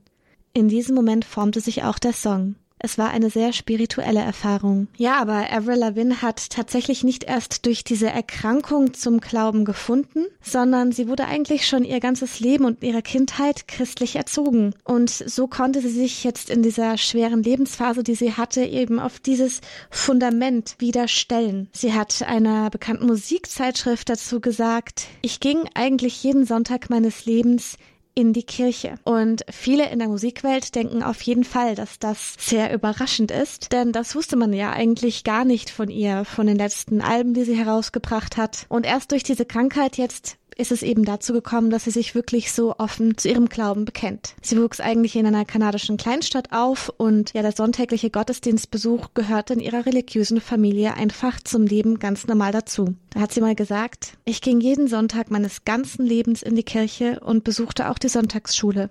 [0.53, 2.57] In diesem Moment formte sich auch der Song.
[2.85, 4.89] Es war eine sehr spirituelle Erfahrung.
[4.99, 10.93] Ja, aber Avril Lavigne hat tatsächlich nicht erst durch diese Erkrankung zum Glauben gefunden, sondern
[10.93, 14.74] sie wurde eigentlich schon ihr ganzes Leben und ihre Kindheit christlich erzogen.
[14.85, 19.18] Und so konnte sie sich jetzt in dieser schweren Lebensphase, die sie hatte, eben auf
[19.18, 21.70] dieses Fundament wieder stellen.
[21.72, 27.78] Sie hat einer bekannten Musikzeitschrift dazu gesagt, ich ging eigentlich jeden Sonntag meines Lebens
[28.14, 28.94] in die Kirche.
[29.04, 33.92] Und viele in der Musikwelt denken auf jeden Fall, dass das sehr überraschend ist, denn
[33.92, 37.56] das wusste man ja eigentlich gar nicht von ihr, von den letzten Alben, die sie
[37.56, 38.66] herausgebracht hat.
[38.68, 42.52] Und erst durch diese Krankheit jetzt ist es eben dazu gekommen, dass sie sich wirklich
[42.52, 44.34] so offen zu ihrem Glauben bekennt.
[44.42, 49.61] Sie wuchs eigentlich in einer kanadischen Kleinstadt auf und ja, der sonntägliche Gottesdienstbesuch gehörte in
[49.61, 52.94] ihrer religiösen Familie einfach zum Leben ganz normal dazu.
[53.11, 57.20] Da hat sie mal gesagt, ich ging jeden Sonntag meines ganzen Lebens in die Kirche
[57.20, 58.90] und besuchte auch die Sonntagsschule.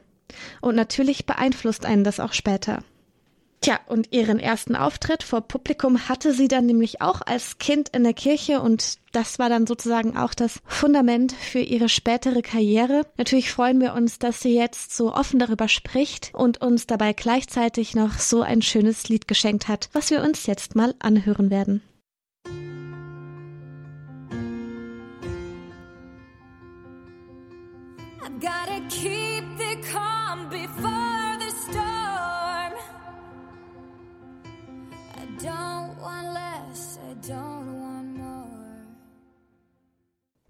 [0.61, 2.83] Und natürlich beeinflusst einen das auch später.
[3.63, 8.03] Tja, und ihren ersten Auftritt vor Publikum hatte sie dann nämlich auch als Kind in
[8.03, 13.05] der Kirche und das war dann sozusagen auch das Fundament für ihre spätere Karriere.
[13.15, 17.95] Natürlich freuen wir uns, dass sie jetzt so offen darüber spricht und uns dabei gleichzeitig
[17.95, 21.81] noch so ein schönes Lied geschenkt hat, was wir uns jetzt mal anhören werden.
[28.25, 29.22] I've gotta keep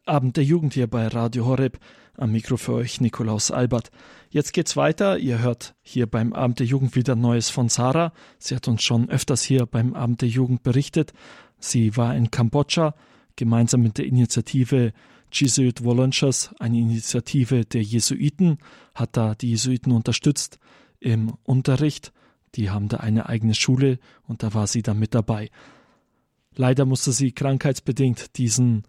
[0.05, 1.79] Abend der Jugend hier bei Radio Horeb.
[2.17, 3.91] Am Mikro für euch Nikolaus Albert.
[4.29, 5.17] Jetzt geht's weiter.
[5.17, 8.13] Ihr hört hier beim Abend der Jugend wieder Neues von Sarah.
[8.37, 11.13] Sie hat uns schon öfters hier beim Abend der Jugend berichtet.
[11.59, 12.95] Sie war in Kambodscha
[13.35, 14.91] gemeinsam mit der Initiative
[15.31, 18.57] Jesuit Volunteers, eine Initiative der Jesuiten,
[18.93, 20.59] hat da die Jesuiten unterstützt
[20.99, 22.11] im Unterricht
[22.55, 25.49] die haben da eine eigene Schule und da war sie dann mit dabei.
[26.55, 28.83] Leider musste sie krankheitsbedingt diesen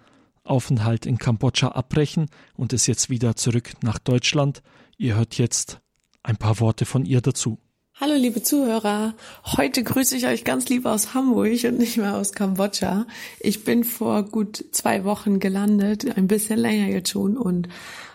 [0.45, 4.63] Aufenthalt in Kambodscha abbrechen und ist jetzt wieder zurück nach Deutschland.
[4.99, 5.81] Ihr hört jetzt
[6.23, 7.59] ein paar Worte von ihr dazu.
[8.01, 12.33] Hallo liebe Zuhörer, heute grüße ich euch ganz lieb aus Hamburg und nicht mehr aus
[12.33, 13.07] Kambodscha.
[13.39, 17.69] Ich bin vor gut zwei Wochen gelandet, ein bisschen länger jetzt schon und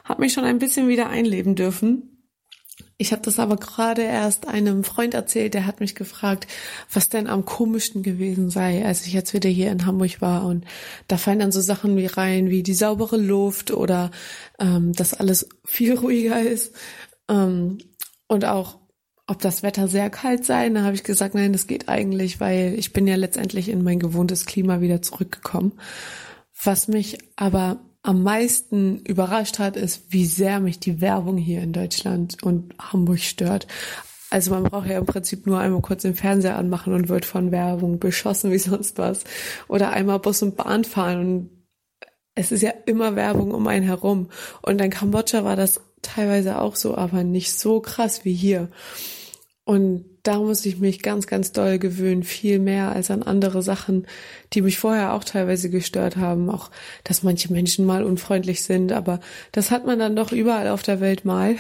[0.04, 2.19] habe mich schon ein bisschen wieder einleben dürfen.
[3.02, 6.48] Ich habe das aber gerade erst einem Freund erzählt, der hat mich gefragt,
[6.92, 10.46] was denn am komischsten gewesen sei, als ich jetzt wieder hier in Hamburg war.
[10.46, 10.66] Und
[11.08, 14.12] da fallen dann so Sachen wie rein, wie die saubere Luft oder
[14.60, 16.76] ähm, dass alles viel ruhiger ist.
[17.30, 17.78] Ähm,
[18.28, 18.80] und auch,
[19.28, 20.68] ob das Wetter sehr kalt sei.
[20.68, 24.00] Da habe ich gesagt, nein, das geht eigentlich, weil ich bin ja letztendlich in mein
[24.00, 25.80] gewohntes Klima wieder zurückgekommen.
[26.62, 27.80] Was mich aber
[28.10, 33.20] am meisten überrascht hat, ist, wie sehr mich die Werbung hier in Deutschland und Hamburg
[33.20, 33.68] stört.
[34.32, 37.52] Also man braucht ja im Prinzip nur einmal kurz den Fernseher anmachen und wird von
[37.52, 39.26] Werbung beschossen wie sonst was.
[39.68, 41.50] Oder einmal Bus und Bahn fahren und
[42.34, 44.30] es ist ja immer Werbung um einen herum.
[44.64, 48.70] Und in Kambodscha war das teilweise auch so, aber nicht so krass wie hier.
[49.70, 54.08] Und da muss ich mich ganz, ganz doll gewöhnen, viel mehr als an andere Sachen,
[54.52, 56.50] die mich vorher auch teilweise gestört haben.
[56.50, 56.72] Auch,
[57.04, 59.20] dass manche Menschen mal unfreundlich sind, aber
[59.52, 61.56] das hat man dann doch überall auf der Welt mal.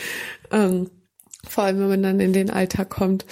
[0.50, 0.90] ähm,
[1.48, 3.24] vor allem, wenn man dann in den Alltag kommt.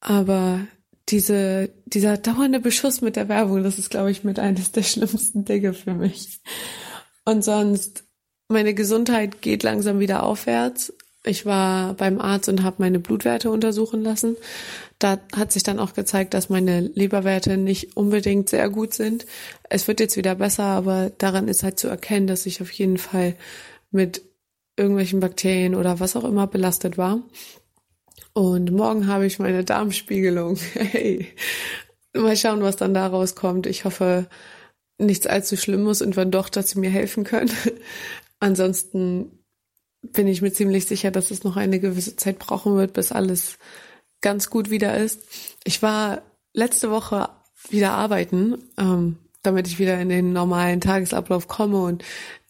[0.00, 0.66] Aber
[1.08, 5.44] diese, dieser dauernde Beschuss mit der Werbung, das ist, glaube ich, mit eines der schlimmsten
[5.44, 6.40] Dinge für mich.
[7.24, 8.02] Und sonst,
[8.48, 10.92] meine Gesundheit geht langsam wieder aufwärts
[11.22, 14.36] Ich war beim Arzt und habe meine Blutwerte untersuchen lassen.
[14.98, 19.26] Da hat sich dann auch gezeigt, dass meine Leberwerte nicht unbedingt sehr gut sind.
[19.68, 22.96] Es wird jetzt wieder besser, aber daran ist halt zu erkennen, dass ich auf jeden
[22.96, 23.36] Fall
[23.90, 24.22] mit
[24.76, 27.20] irgendwelchen Bakterien oder was auch immer belastet war.
[28.32, 30.56] Und morgen habe ich meine Darmspiegelung.
[30.74, 31.26] Hey,
[32.14, 33.66] mal schauen, was dann da rauskommt.
[33.66, 34.26] Ich hoffe,
[34.98, 37.50] nichts allzu Schlimmes und wenn doch, dass sie mir helfen können.
[38.40, 39.39] Ansonsten
[40.02, 43.58] bin ich mir ziemlich sicher, dass es noch eine gewisse Zeit brauchen wird, bis alles
[44.20, 45.20] ganz gut wieder ist.
[45.64, 46.22] Ich war
[46.52, 47.28] letzte Woche
[47.68, 52.04] wieder arbeiten, ähm, damit ich wieder in den normalen Tagesablauf komme und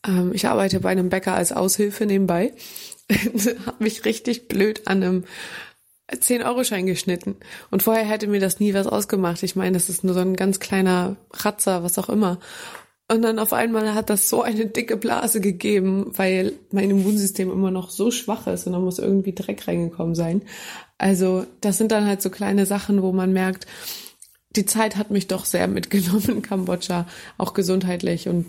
[0.07, 2.53] ähm, ich arbeite bei einem Bäcker als Aushilfe nebenbei.
[3.67, 5.25] habe mich richtig blöd an einem
[6.13, 7.37] 10-Euro-Schein geschnitten.
[7.71, 9.43] Und vorher hätte mir das nie was ausgemacht.
[9.43, 12.39] Ich meine, das ist nur so ein ganz kleiner Ratzer, was auch immer.
[13.11, 17.73] Und dann auf einmal hat das so eine dicke Blase gegeben, weil mein Immunsystem immer
[17.73, 20.43] noch so schwach ist und da muss irgendwie Dreck reingekommen sein.
[20.97, 23.67] Also das sind dann halt so kleine Sachen, wo man merkt,
[24.55, 28.29] die Zeit hat mich doch sehr mitgenommen in Kambodscha, auch gesundheitlich.
[28.29, 28.47] Und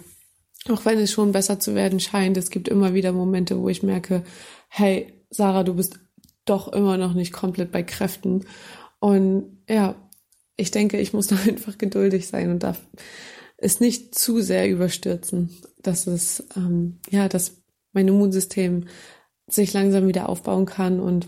[0.69, 3.81] auch wenn es schon besser zu werden scheint, es gibt immer wieder Momente, wo ich
[3.81, 4.23] merke,
[4.67, 5.99] hey, Sarah, du bist
[6.45, 8.45] doch immer noch nicht komplett bei Kräften.
[8.99, 9.95] Und ja,
[10.55, 12.79] ich denke, ich muss da einfach geduldig sein und darf
[13.61, 15.49] es nicht zu sehr überstürzen,
[15.81, 17.61] dass es, ähm, ja, dass
[17.93, 18.87] mein Immunsystem
[19.47, 21.27] sich langsam wieder aufbauen kann und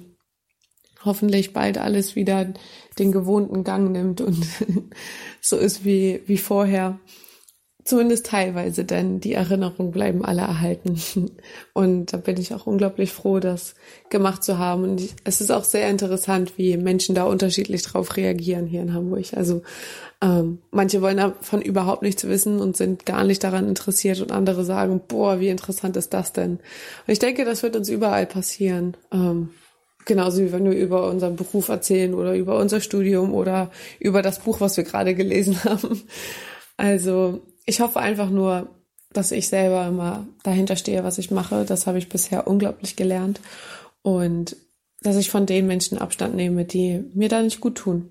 [1.06, 2.54] hoffentlich bald alles wieder
[2.98, 4.46] den gewohnten Gang nimmt und
[5.42, 7.00] so ist wie, wie vorher.
[7.86, 11.02] Zumindest teilweise, denn die Erinnerungen bleiben alle erhalten.
[11.74, 13.76] Und da bin ich auch unglaublich froh, das
[14.10, 14.84] gemacht zu haben.
[14.84, 19.26] Und es ist auch sehr interessant, wie Menschen da unterschiedlich drauf reagieren hier in Hamburg.
[19.36, 19.64] Also
[20.22, 24.64] ähm, manche wollen davon überhaupt nichts wissen und sind gar nicht daran interessiert und andere
[24.64, 26.52] sagen, boah, wie interessant ist das denn?
[26.52, 26.62] Und
[27.08, 28.96] ich denke, das wird uns überall passieren.
[29.12, 29.50] Ähm,
[30.06, 34.40] genauso wie wenn wir über unseren Beruf erzählen oder über unser Studium oder über das
[34.40, 36.02] Buch, was wir gerade gelesen haben.
[36.78, 38.70] Also ich hoffe einfach nur,
[39.12, 41.66] dass ich selber immer dahinter stehe, was ich mache.
[41.66, 43.40] Das habe ich bisher unglaublich gelernt.
[44.02, 44.56] Und
[45.02, 48.10] dass ich von den Menschen Abstand nehme, die mir da nicht gut tun.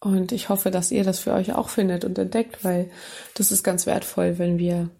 [0.00, 2.90] Und ich hoffe, dass ihr das für euch auch findet und entdeckt, weil
[3.34, 4.90] das ist ganz wertvoll, wenn wir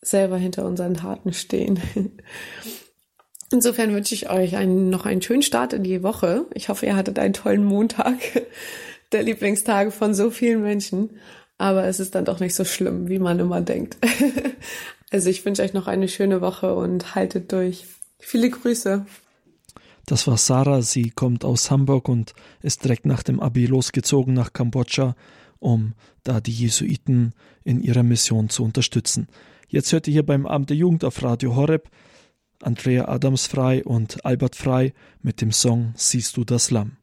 [0.00, 1.80] selber hinter unseren Taten stehen.
[3.50, 6.46] Insofern wünsche ich euch einen, noch einen schönen Start in die Woche.
[6.54, 8.18] Ich hoffe, ihr hattet einen tollen Montag,
[9.12, 11.10] der Lieblingstage von so vielen Menschen.
[11.58, 13.98] Aber es ist dann doch nicht so schlimm, wie man immer denkt.
[15.10, 17.84] also ich wünsche euch noch eine schöne Woche und haltet durch.
[18.20, 19.04] Viele Grüße.
[20.06, 20.82] Das war Sarah.
[20.82, 22.32] Sie kommt aus Hamburg und
[22.62, 25.16] ist direkt nach dem Abi losgezogen nach Kambodscha,
[25.58, 27.34] um da die Jesuiten
[27.64, 29.26] in ihrer Mission zu unterstützen.
[29.68, 31.90] Jetzt hört ihr hier beim Abend der Jugend auf Radio Horeb
[32.62, 34.92] Andrea Adams Frei und Albert Frei
[35.22, 36.97] mit dem Song Siehst du das Lamm.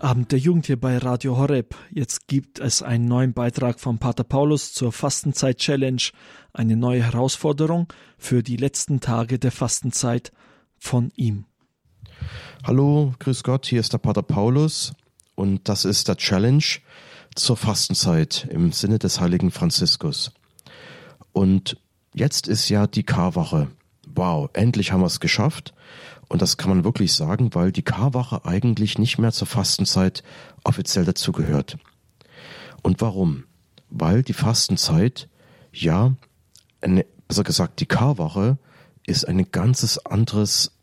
[0.00, 1.74] Abend der Jugend hier bei Radio Horeb.
[1.90, 6.02] Jetzt gibt es einen neuen Beitrag von Pater Paulus zur Fastenzeit Challenge,
[6.54, 7.86] eine neue Herausforderung
[8.16, 10.32] für die letzten Tage der Fastenzeit
[10.78, 11.44] von ihm.
[12.64, 14.94] Hallo, grüß Gott, hier ist der Pater Paulus
[15.34, 16.64] und das ist der Challenge
[17.34, 20.32] zur Fastenzeit im Sinne des heiligen Franziskus.
[21.32, 21.76] Und
[22.14, 23.68] jetzt ist ja die Karwoche.
[24.06, 25.74] Wow, endlich haben wir es geschafft.
[26.30, 30.22] Und das kann man wirklich sagen, weil die Karwache eigentlich nicht mehr zur Fastenzeit
[30.62, 31.76] offiziell dazugehört.
[32.82, 33.46] Und warum?
[33.90, 35.28] Weil die Fastenzeit,
[35.72, 36.14] ja,
[36.80, 38.58] eine, besser gesagt, die Karwache
[39.08, 40.78] ist ein ganzes anderes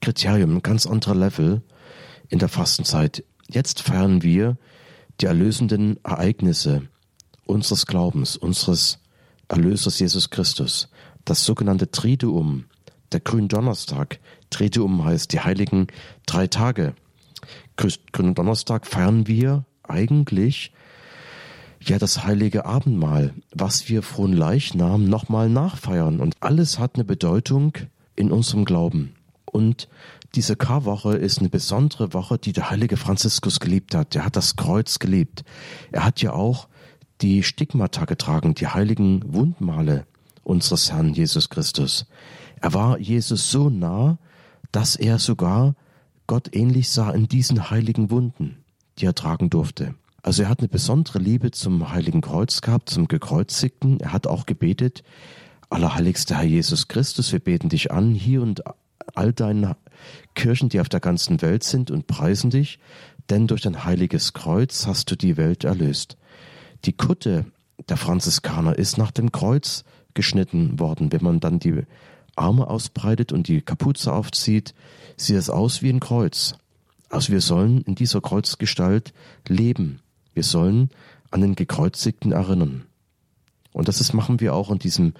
[0.00, 1.60] Kriterium, ein ganz anderer Level
[2.30, 3.22] in der Fastenzeit.
[3.50, 4.56] Jetzt feiern wir
[5.20, 6.88] die erlösenden Ereignisse
[7.44, 8.98] unseres Glaubens, unseres
[9.48, 10.88] Erlösers Jesus Christus.
[11.26, 12.64] Das sogenannte Triduum,
[13.12, 14.18] der Gründonnerstag,
[14.50, 15.88] Triduum heißt die heiligen
[16.26, 16.94] drei Tage.
[18.12, 20.72] Gründonnerstag feiern wir eigentlich
[21.80, 26.20] ja das heilige Abendmahl, was wir frohen Leichnam nochmal nachfeiern.
[26.20, 27.74] Und alles hat eine Bedeutung
[28.14, 29.14] in unserem Glauben.
[29.44, 29.88] Und
[30.34, 34.14] diese Karwoche ist eine besondere Woche, die der heilige Franziskus geliebt hat.
[34.16, 35.44] Er hat das Kreuz geliebt.
[35.92, 36.68] Er hat ja auch
[37.20, 40.06] die Stigmata getragen, die heiligen Wundmale
[40.42, 42.06] unseres Herrn Jesus Christus.
[42.60, 44.18] Er war Jesus so nah,
[44.72, 45.74] dass er sogar
[46.26, 48.56] Gott ähnlich sah in diesen heiligen Wunden,
[48.98, 49.94] die er tragen durfte.
[50.22, 54.00] Also er hat eine besondere Liebe zum heiligen Kreuz gehabt, zum Gekreuzigten.
[54.00, 55.04] Er hat auch gebetet,
[55.68, 58.62] Allerheiligster Herr Jesus Christus, wir beten dich an, hier und
[59.14, 59.74] all deinen
[60.34, 62.78] Kirchen, die auf der ganzen Welt sind und preisen dich,
[63.30, 66.16] denn durch dein heiliges Kreuz hast du die Welt erlöst.
[66.84, 67.46] Die Kutte
[67.88, 69.84] der Franziskaner ist nach dem Kreuz
[70.14, 71.10] geschnitten worden.
[71.12, 71.82] Wenn man dann die
[72.36, 74.74] Arme ausbreitet und die Kapuze aufzieht,
[75.16, 76.54] sieht es aus wie ein Kreuz.
[77.08, 79.12] Also wir sollen in dieser Kreuzgestalt
[79.48, 80.00] leben.
[80.34, 80.90] Wir sollen
[81.30, 82.84] an den Gekreuzigten erinnern.
[83.72, 85.14] Und das ist, machen wir auch in diesem,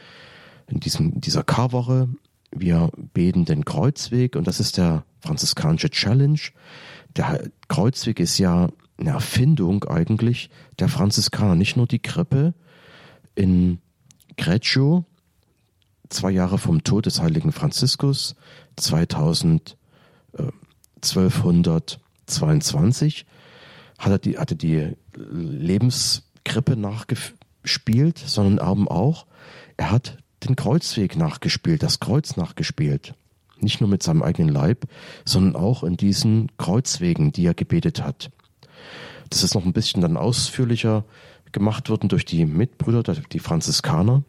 [0.67, 2.09] in diesem, dieser Karwoche.
[2.51, 6.41] Wir beten den Kreuzweg und das ist der franziskanische Challenge.
[7.17, 12.55] Der Kreuzweg ist ja eine Erfindung eigentlich der Franziskaner, nicht nur die Krippe
[13.35, 13.79] in
[14.37, 15.05] Greccio,
[16.09, 18.37] zwei Jahre vom Tod des heiligen Franziskus,
[18.77, 19.77] 2000,
[20.33, 20.45] äh,
[21.03, 23.27] 1222,
[23.99, 29.27] hat er die, hatte die Lebenskrippe nachgespielt, sondern eben auch,
[29.77, 33.15] er hat den Kreuzweg nachgespielt, das Kreuz nachgespielt.
[33.59, 34.85] Nicht nur mit seinem eigenen Leib,
[35.25, 38.31] sondern auch in diesen Kreuzwegen, die er gebetet hat.
[39.31, 41.05] Das ist noch ein bisschen dann ausführlicher
[41.53, 44.25] gemacht worden durch die Mitbrüder, die Franziskaner.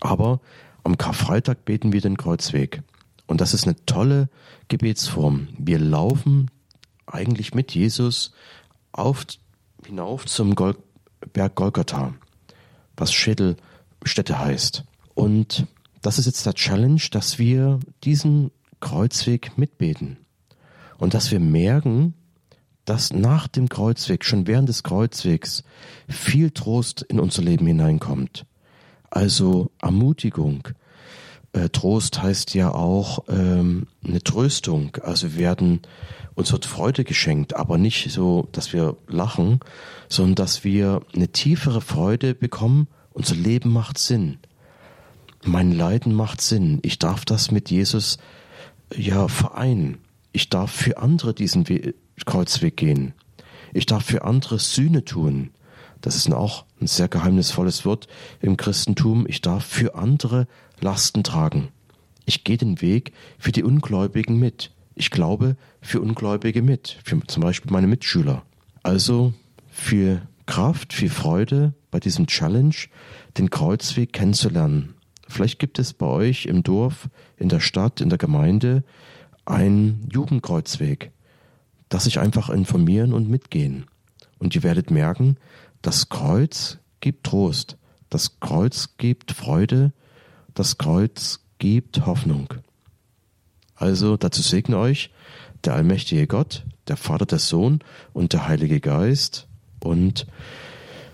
[0.00, 0.40] Aber
[0.84, 2.82] am Karfreitag beten wir den Kreuzweg.
[3.26, 4.28] Und das ist eine tolle
[4.68, 5.48] Gebetsform.
[5.56, 6.50] Wir laufen
[7.06, 8.32] eigentlich mit Jesus
[8.92, 9.24] auf,
[9.86, 10.76] hinauf zum Gol
[11.32, 12.14] Berg Golgotha,
[12.96, 14.84] was Schädelstätte heißt.
[15.14, 15.66] Und
[16.02, 18.50] das ist jetzt der Challenge, dass wir diesen
[18.80, 20.16] Kreuzweg mitbeten.
[20.98, 22.14] Und dass wir merken,
[22.84, 25.62] dass nach dem Kreuzweg, schon während des Kreuzwegs,
[26.08, 28.46] viel Trost in unser Leben hineinkommt.
[29.10, 30.68] Also Ermutigung.
[31.52, 34.96] Äh, Trost heißt ja auch ähm, eine Tröstung.
[35.02, 35.82] Also wir werden,
[36.34, 39.60] uns wird Freude geschenkt, aber nicht so, dass wir lachen,
[40.08, 42.86] sondern dass wir eine tiefere Freude bekommen.
[43.12, 44.38] Unser Leben macht Sinn.
[45.42, 46.78] Mein Leiden macht Sinn.
[46.82, 48.18] Ich darf das mit Jesus
[48.94, 49.98] ja vereinen.
[50.32, 51.94] Ich darf für andere diesen We
[52.26, 53.14] Kreuzweg gehen.
[53.72, 55.50] Ich darf für andere Sühne tun.
[56.00, 58.08] Das ist auch ein sehr geheimnisvolles Wort
[58.40, 59.26] im Christentum.
[59.28, 60.46] Ich darf für andere
[60.80, 61.68] Lasten tragen.
[62.24, 64.72] Ich gehe den Weg für die Ungläubigen mit.
[64.94, 68.42] Ich glaube für Ungläubige mit, für zum Beispiel meine Mitschüler.
[68.82, 69.34] Also
[69.70, 72.74] für Kraft, für Freude bei diesem Challenge,
[73.38, 74.94] den Kreuzweg kennenzulernen.
[75.28, 78.82] Vielleicht gibt es bei euch im Dorf, in der Stadt, in der Gemeinde
[79.44, 81.12] einen Jugendkreuzweg,
[81.88, 83.86] dass sich einfach informieren und mitgehen.
[84.38, 85.36] Und ihr werdet merken,
[85.82, 87.76] das Kreuz gibt Trost,
[88.08, 89.92] das Kreuz gibt Freude,
[90.54, 92.54] das Kreuz gibt Hoffnung.
[93.74, 95.10] Also dazu segne euch
[95.64, 97.80] der allmächtige Gott, der Vater, der Sohn
[98.12, 99.46] und der Heilige Geist
[99.80, 100.26] und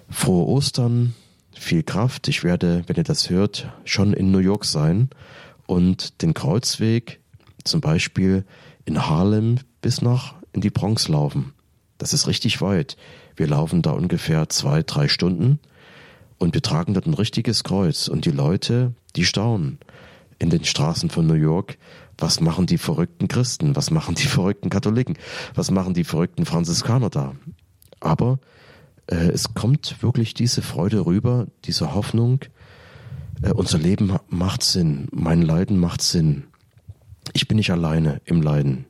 [0.08, 1.14] frohe Ostern,
[1.52, 2.28] viel Kraft.
[2.28, 5.10] Ich werde, wenn ihr das hört, schon in New York sein
[5.66, 7.20] und den Kreuzweg
[7.64, 8.44] zum Beispiel
[8.84, 11.52] in Harlem bis nach in die Bronx laufen.
[11.98, 12.96] Das ist richtig weit.
[13.36, 15.60] Wir laufen da ungefähr zwei, drei Stunden
[16.38, 19.78] und wir tragen dort ein richtiges Kreuz und die Leute, die staunen
[20.38, 21.78] in den Straßen von New York.
[22.18, 23.76] Was machen die verrückten Christen?
[23.76, 25.18] Was machen die verrückten Katholiken?
[25.54, 27.34] Was machen die verrückten Franziskaner da?
[28.00, 28.38] Aber
[29.06, 32.40] äh, es kommt wirklich diese Freude rüber, diese Hoffnung.
[33.42, 35.08] Äh, unser Leben macht Sinn.
[35.12, 36.44] Mein Leiden macht Sinn.
[37.32, 38.86] Ich bin nicht alleine im Leiden.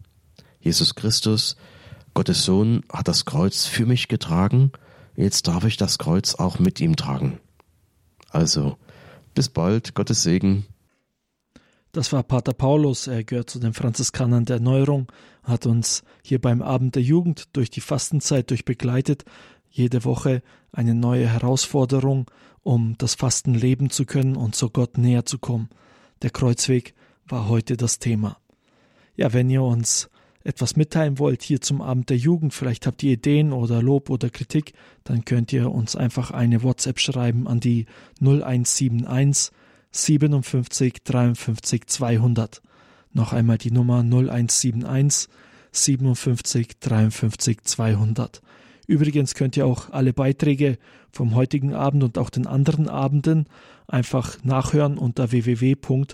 [0.60, 1.56] Jesus Christus
[2.16, 4.72] Gottes Sohn hat das Kreuz für mich getragen,
[5.16, 7.40] jetzt darf ich das Kreuz auch mit ihm tragen.
[8.30, 8.78] Also,
[9.34, 10.64] bis bald, Gottes Segen.
[11.92, 15.12] Das war Pater Paulus, er gehört zu den Franziskanern der Erneuerung,
[15.42, 19.26] hat uns hier beim Abend der Jugend durch die Fastenzeit durch begleitet,
[19.68, 20.42] jede Woche
[20.72, 22.30] eine neue Herausforderung,
[22.62, 25.68] um das Fasten leben zu können und so Gott näher zu kommen.
[26.22, 26.94] Der Kreuzweg
[27.28, 28.38] war heute das Thema.
[29.16, 30.08] Ja, wenn ihr uns
[30.46, 34.30] etwas mitteilen wollt hier zum Abend der Jugend, vielleicht habt ihr Ideen oder Lob oder
[34.30, 34.74] Kritik,
[35.04, 37.86] dann könnt ihr uns einfach eine WhatsApp schreiben an die
[38.20, 39.52] 0171
[39.90, 42.62] 57 53 200.
[43.12, 45.28] Noch einmal die Nummer 0171
[45.72, 48.40] 57 53 200.
[48.86, 50.78] Übrigens könnt ihr auch alle Beiträge
[51.10, 53.46] vom heutigen Abend und auch den anderen Abenden
[53.88, 56.06] einfach nachhören unter www.horeb.org.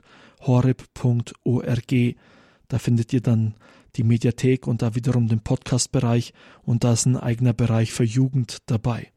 [2.69, 3.55] Da findet ihr dann
[3.97, 6.33] die Mediathek und da wiederum den Podcast-Bereich
[6.63, 9.12] und da ist ein eigener Bereich für Jugend dabei.